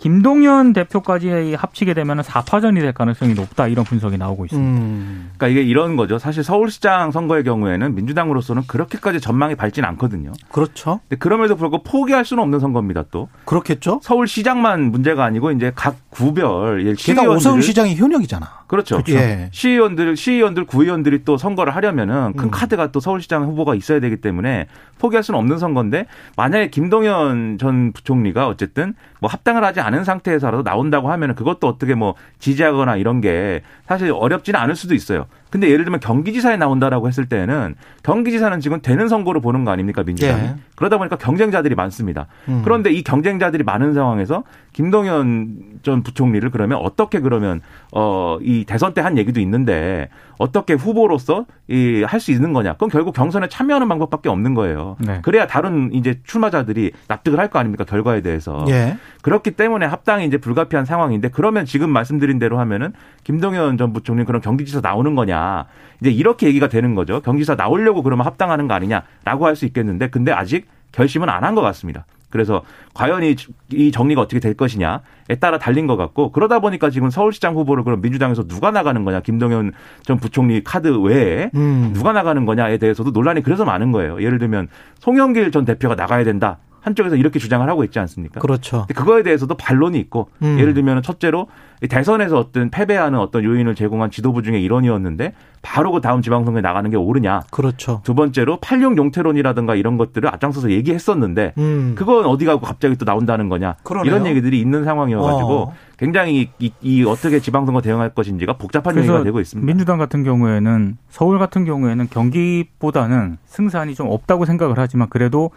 김동연 0.00 0.72
대표까지 0.72 1.54
합치게 1.54 1.92
되면 1.92 2.20
4파전이 2.20 2.80
될 2.80 2.92
가능성이 2.92 3.34
높다 3.34 3.68
이런 3.68 3.84
분석이 3.84 4.16
나오고 4.16 4.46
있습니다. 4.46 4.70
음. 4.70 5.30
그러니까 5.36 5.48
이게 5.48 5.68
이런 5.68 5.96
거죠. 5.96 6.18
사실 6.18 6.42
서울시장 6.42 7.10
선거의 7.10 7.44
경우에는 7.44 7.94
민주당으로서는 7.94 8.62
그렇게까지 8.66 9.20
전망이 9.20 9.56
밝진 9.56 9.84
않거든요. 9.84 10.32
그렇죠. 10.50 11.00
근데 11.08 11.18
그럼에도 11.18 11.54
불구하고 11.54 11.84
포기할 11.84 12.24
수는 12.24 12.42
없는 12.42 12.60
선거입니다. 12.60 13.04
또 13.10 13.28
그렇겠죠. 13.44 14.00
서울시장만 14.02 14.90
문제가 14.90 15.24
아니고 15.24 15.52
이제 15.52 15.70
각 15.74 15.96
구별 16.08 16.86
예, 16.86 16.94
게다가 16.94 17.32
오세훈 17.32 17.60
시장이 17.60 17.94
현역이잖아. 17.96 18.59
그렇죠. 18.70 19.02
예. 19.08 19.48
시의원들, 19.50 20.16
시의원들, 20.16 20.64
구의원들이 20.64 21.24
또 21.24 21.36
선거를 21.36 21.74
하려면은 21.74 22.34
큰 22.36 22.44
음. 22.44 22.50
카드가 22.52 22.92
또 22.92 23.00
서울시장 23.00 23.42
후보가 23.46 23.74
있어야 23.74 23.98
되기 23.98 24.18
때문에 24.18 24.68
포기할 25.00 25.24
수는 25.24 25.40
없는 25.40 25.58
선거인데 25.58 26.06
만약에 26.36 26.70
김동연 26.70 27.58
전 27.58 27.92
부총리가 27.92 28.46
어쨌든 28.46 28.94
뭐 29.18 29.28
합당을 29.28 29.64
하지 29.64 29.80
않은 29.80 30.04
상태에서라도 30.04 30.62
나온다고 30.62 31.10
하면은 31.10 31.34
그것도 31.34 31.66
어떻게 31.66 31.96
뭐 31.96 32.14
지지하거나 32.38 32.94
이런 32.94 33.20
게 33.20 33.62
사실 33.88 34.12
어렵지는 34.12 34.60
않을 34.60 34.76
수도 34.76 34.94
있어요. 34.94 35.26
근데 35.50 35.68
예를 35.68 35.84
들면 35.84 35.98
경기지사에 35.98 36.56
나온다라고 36.56 37.08
했을 37.08 37.26
때는 37.26 37.74
경기지사는 38.04 38.60
지금 38.60 38.80
되는 38.80 39.08
선거로 39.08 39.40
보는 39.40 39.64
거 39.64 39.72
아닙니까 39.72 40.04
민주당이 40.04 40.42
예. 40.42 40.54
그러다 40.76 40.96
보니까 40.96 41.16
경쟁자들이 41.16 41.74
많습니다. 41.74 42.28
음. 42.48 42.62
그런데 42.62 42.92
이 42.92 43.02
경쟁자들이 43.02 43.64
많은 43.64 43.94
상황에서 43.94 44.44
김동연 44.72 45.80
전 45.82 46.02
부총리를 46.02 46.48
그러면 46.50 46.78
어떻게 46.82 47.20
그러면 47.20 47.60
어 47.92 48.38
이 48.42 48.64
대선 48.64 48.94
때 48.94 49.00
한 49.00 49.16
얘기도 49.18 49.40
있는데 49.40 50.08
어떻게 50.38 50.74
후보로서 50.74 51.46
이 51.68 52.02
할 52.06 52.20
수 52.20 52.30
있는 52.32 52.52
거냐? 52.52 52.74
그럼 52.74 52.90
결국 52.90 53.14
경선에 53.14 53.48
참여하는 53.48 53.88
방법밖에 53.88 54.28
없는 54.28 54.54
거예요. 54.54 54.96
네. 55.00 55.20
그래야 55.22 55.46
다른 55.46 55.92
이제 55.92 56.20
출마자들이 56.24 56.92
납득을 57.08 57.38
할 57.38 57.48
거 57.50 57.58
아닙니까 57.58 57.84
결과에 57.84 58.20
대해서. 58.20 58.64
예. 58.68 58.96
그렇기 59.22 59.52
때문에 59.52 59.86
합당이 59.86 60.24
이제 60.26 60.36
불가피한 60.38 60.84
상황인데 60.84 61.28
그러면 61.30 61.64
지금 61.64 61.90
말씀드린 61.90 62.38
대로 62.38 62.58
하면은 62.60 62.92
김동연 63.24 63.76
전 63.78 63.92
부총리 63.92 64.24
그런 64.24 64.40
경기지사 64.40 64.80
나오는 64.80 65.14
거냐 65.14 65.66
이제 66.00 66.10
이렇게 66.10 66.46
얘기가 66.46 66.68
되는 66.68 66.94
거죠. 66.94 67.20
경기지사 67.20 67.54
나오려고 67.56 68.02
그러면 68.02 68.24
합당하는 68.26 68.68
거 68.68 68.74
아니냐라고 68.74 69.46
할 69.46 69.56
수 69.56 69.64
있겠는데 69.66 70.08
근데 70.10 70.32
아직 70.32 70.66
결심은 70.92 71.28
안 71.28 71.42
한 71.44 71.54
것 71.54 71.60
같습니다. 71.62 72.06
그래서 72.30 72.62
과연 72.94 73.22
이, 73.22 73.36
이 73.72 73.92
정리가 73.92 74.20
어떻게 74.20 74.40
될 74.40 74.54
것이냐에 74.54 75.00
따라 75.40 75.58
달린 75.58 75.86
것 75.86 75.96
같고 75.96 76.32
그러다 76.32 76.60
보니까 76.60 76.90
지금 76.90 77.10
서울시장 77.10 77.54
후보를 77.54 77.84
그럼 77.84 78.00
민주당에서 78.00 78.46
누가 78.46 78.70
나가는 78.70 79.04
거냐 79.04 79.20
김동연 79.20 79.72
전 80.02 80.18
부총리 80.18 80.62
카드 80.64 80.88
외에 80.88 81.50
음. 81.54 81.92
누가 81.94 82.12
나가는 82.12 82.44
거냐에 82.44 82.78
대해서도 82.78 83.10
논란이 83.10 83.42
그래서 83.42 83.64
많은 83.64 83.92
거예요. 83.92 84.22
예를 84.22 84.38
들면 84.38 84.68
송영길 85.00 85.50
전 85.50 85.64
대표가 85.64 85.94
나가야 85.94 86.24
된다. 86.24 86.58
한쪽에서 86.80 87.16
이렇게 87.16 87.38
주장을 87.38 87.68
하고 87.68 87.84
있지 87.84 87.98
않습니까? 87.98 88.40
그렇죠. 88.40 88.86
근데 88.88 88.94
그거에 88.94 89.22
대해서도 89.22 89.54
반론이 89.54 89.98
있고 89.98 90.28
음. 90.42 90.58
예를 90.58 90.74
들면 90.74 91.02
첫째로 91.02 91.48
이 91.82 91.88
대선에서 91.88 92.38
어떤 92.38 92.70
패배하는 92.70 93.18
어떤 93.18 93.42
요인을 93.42 93.74
제공한 93.74 94.10
지도부 94.10 94.42
중에 94.42 94.60
일원이었는데 94.60 95.32
바로 95.62 95.92
그 95.92 96.00
다음 96.00 96.22
지방선거에 96.22 96.60
나가는 96.60 96.90
게 96.90 96.96
옳으냐. 96.96 97.42
그렇죠. 97.50 98.00
두 98.04 98.14
번째로 98.14 98.58
86 98.58 98.96
용태론이라든가 98.98 99.74
이런 99.74 99.96
것들을 99.96 100.28
앞장서서 100.28 100.70
얘기했었는데 100.70 101.54
음. 101.58 101.94
그건 101.96 102.26
어디 102.26 102.44
가고 102.44 102.60
갑자기 102.60 102.96
또 102.96 103.04
나온다는 103.04 103.48
거냐. 103.48 103.76
그러네요. 103.82 104.10
이런 104.10 104.26
얘기들이 104.26 104.60
있는 104.60 104.84
상황이어가지고 104.84 105.52
어. 105.52 105.74
굉장히 105.98 106.50
이, 106.58 106.72
이 106.80 107.04
어떻게 107.04 107.40
지방선거 107.40 107.82
대응할 107.82 108.10
것인지가 108.10 108.54
복잡한 108.54 108.94
그래서 108.94 109.12
얘기가 109.12 109.24
되고 109.24 109.40
있습니다. 109.40 109.66
민주당 109.66 109.98
같은 109.98 110.24
경우에는 110.24 110.96
서울 111.08 111.38
같은 111.38 111.64
경우에는 111.66 112.08
경기보다는 112.08 113.36
승산이 113.44 113.94
좀 113.94 114.08
없다고 114.08 114.46
생각을 114.46 114.78
하지만 114.78 115.08
그래도 115.10 115.50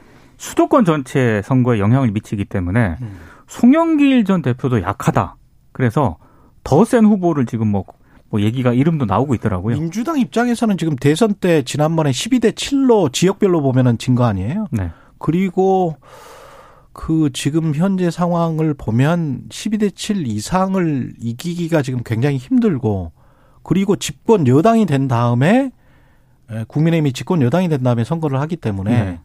수도권 0.44 0.84
전체 0.84 1.42
선거에 1.46 1.80
영향을 1.80 2.12
미치기 2.12 2.46
때문에 2.46 2.98
음. 3.02 3.18
송영길 3.48 4.26
전 4.26 4.42
대표도 4.42 4.82
약하다. 4.82 5.38
그래서 5.72 6.18
더 6.66 6.84
센 6.84 7.06
후보를 7.06 7.46
지금 7.46 7.70
뭐, 7.70 7.86
뭐 8.30 8.42
얘기가 8.42 8.74
이름도 8.74 9.06
나오고 9.06 9.36
있더라고요. 9.36 9.78
민주당 9.78 10.20
입장에서는 10.20 10.78
지금 10.78 10.98
대선 10.98 11.34
때 11.34 11.62
지난번에 11.64 12.12
12대 12.12 12.56
7로 12.56 13.14
지역별로 13.14 13.62
보면은 13.62 13.98
진 13.98 14.16
거 14.16 14.26
아니에요? 14.26 14.68
네. 14.72 14.92
그리고 15.18 15.96
그 16.92 17.30
지금 17.34 17.74
현재 17.74 18.12
상황을 18.12 18.74
보면 18.74 19.44
12대 19.50 19.96
7 19.96 20.28
이상을 20.28 21.14
이기기가 21.20 21.82
지금 21.82 22.02
굉장히 22.04 22.36
힘들고 22.38 23.14
그리고 23.64 23.96
집권 23.96 24.46
여당이 24.46 24.86
된 24.88 25.08
다음에 25.08 25.72
에, 26.52 26.66
국민의힘이 26.68 27.14
집권 27.14 27.42
여당이 27.42 27.70
된 27.70 27.82
다음에 27.82 28.04
선거를 28.04 28.42
하기 28.42 28.58
때문에 28.58 28.92
네. 28.92 29.20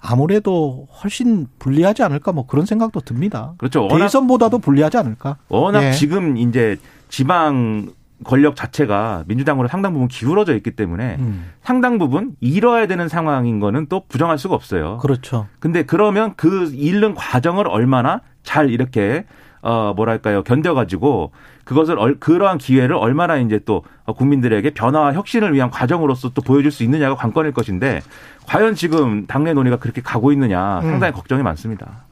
아무래도 0.00 0.88
훨씬 1.02 1.46
불리하지 1.58 2.02
않을까 2.02 2.32
뭐 2.32 2.46
그런 2.46 2.66
생각도 2.66 3.00
듭니다. 3.00 3.54
그렇죠. 3.58 3.82
워낙 3.82 4.06
대선보다도 4.06 4.58
불리하지 4.58 4.96
않을까? 4.96 5.36
워낙 5.48 5.88
예. 5.88 5.92
지금 5.92 6.36
이제 6.36 6.78
지방 7.08 7.92
권력 8.24 8.56
자체가 8.56 9.24
민주당으로 9.26 9.68
상당 9.68 9.92
부분 9.92 10.08
기울어져 10.08 10.54
있기 10.56 10.72
때문에 10.72 11.16
음, 11.18 11.50
상당 11.62 11.98
부분 11.98 12.32
잃어야 12.40 12.86
되는 12.86 13.08
상황인 13.08 13.60
거는 13.60 13.86
또 13.88 14.04
부정할 14.08 14.38
수가 14.38 14.54
없어요. 14.54 14.98
그렇죠. 14.98 15.46
근데 15.58 15.84
그러면 15.84 16.34
그 16.36 16.70
잃는 16.74 17.14
과정을 17.14 17.66
얼마나 17.68 18.20
잘 18.42 18.70
이렇게 18.70 19.24
어 19.62 19.92
뭐랄까요 19.94 20.42
견뎌가지고 20.42 21.32
그것을 21.70 22.00
얼, 22.00 22.18
그러한 22.18 22.58
기회를 22.58 22.96
얼마나 22.96 23.36
이제 23.36 23.60
또 23.64 23.84
국민들에게 24.04 24.70
변화와 24.70 25.12
혁신을 25.12 25.54
위한 25.54 25.70
과정으로서 25.70 26.30
또 26.30 26.42
보여줄 26.42 26.72
수 26.72 26.82
있느냐가 26.82 27.14
관건일 27.14 27.52
것인데 27.52 28.02
과연 28.44 28.74
지금 28.74 29.28
당내 29.28 29.52
논의가 29.52 29.76
그렇게 29.76 30.02
가고 30.02 30.32
있느냐 30.32 30.80
상당히 30.82 31.12
걱정이 31.12 31.44
많습니다. 31.44 32.06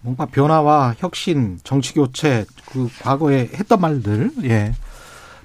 뭔가 0.00 0.26
변화와 0.26 0.94
혁신, 0.98 1.60
정치 1.62 1.94
교체, 1.94 2.44
그 2.72 2.88
과거에 3.00 3.50
했던 3.54 3.80
말들, 3.80 4.32
예. 4.42 4.72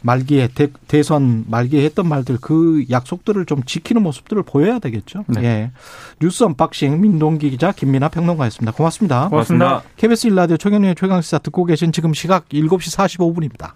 말기에 0.05 0.49
대, 0.53 0.67
대선 0.87 1.45
말기에 1.47 1.83
했던 1.83 2.07
말들 2.07 2.37
그 2.39 2.85
약속들을 2.89 3.45
좀 3.45 3.63
지키는 3.63 4.03
모습들을 4.03 4.43
보여야 4.43 4.77
되겠죠. 4.79 5.25
네. 5.27 5.43
예. 5.43 5.71
뉴스 6.21 6.43
unboxing 6.43 7.01
민동기 7.01 7.49
기자 7.49 7.71
김민하 7.71 8.09
평론가였습니다. 8.09 8.71
고맙습니다. 8.71 9.29
고맙습니다. 9.29 9.81
KBS 9.97 10.27
일라디오 10.27 10.57
최경영의 10.57 10.95
최강시사 10.95 11.39
듣고 11.39 11.65
계신 11.65 11.91
지금 11.91 12.13
시각 12.13 12.47
7시 12.49 12.95
45분입니다. 12.95 13.71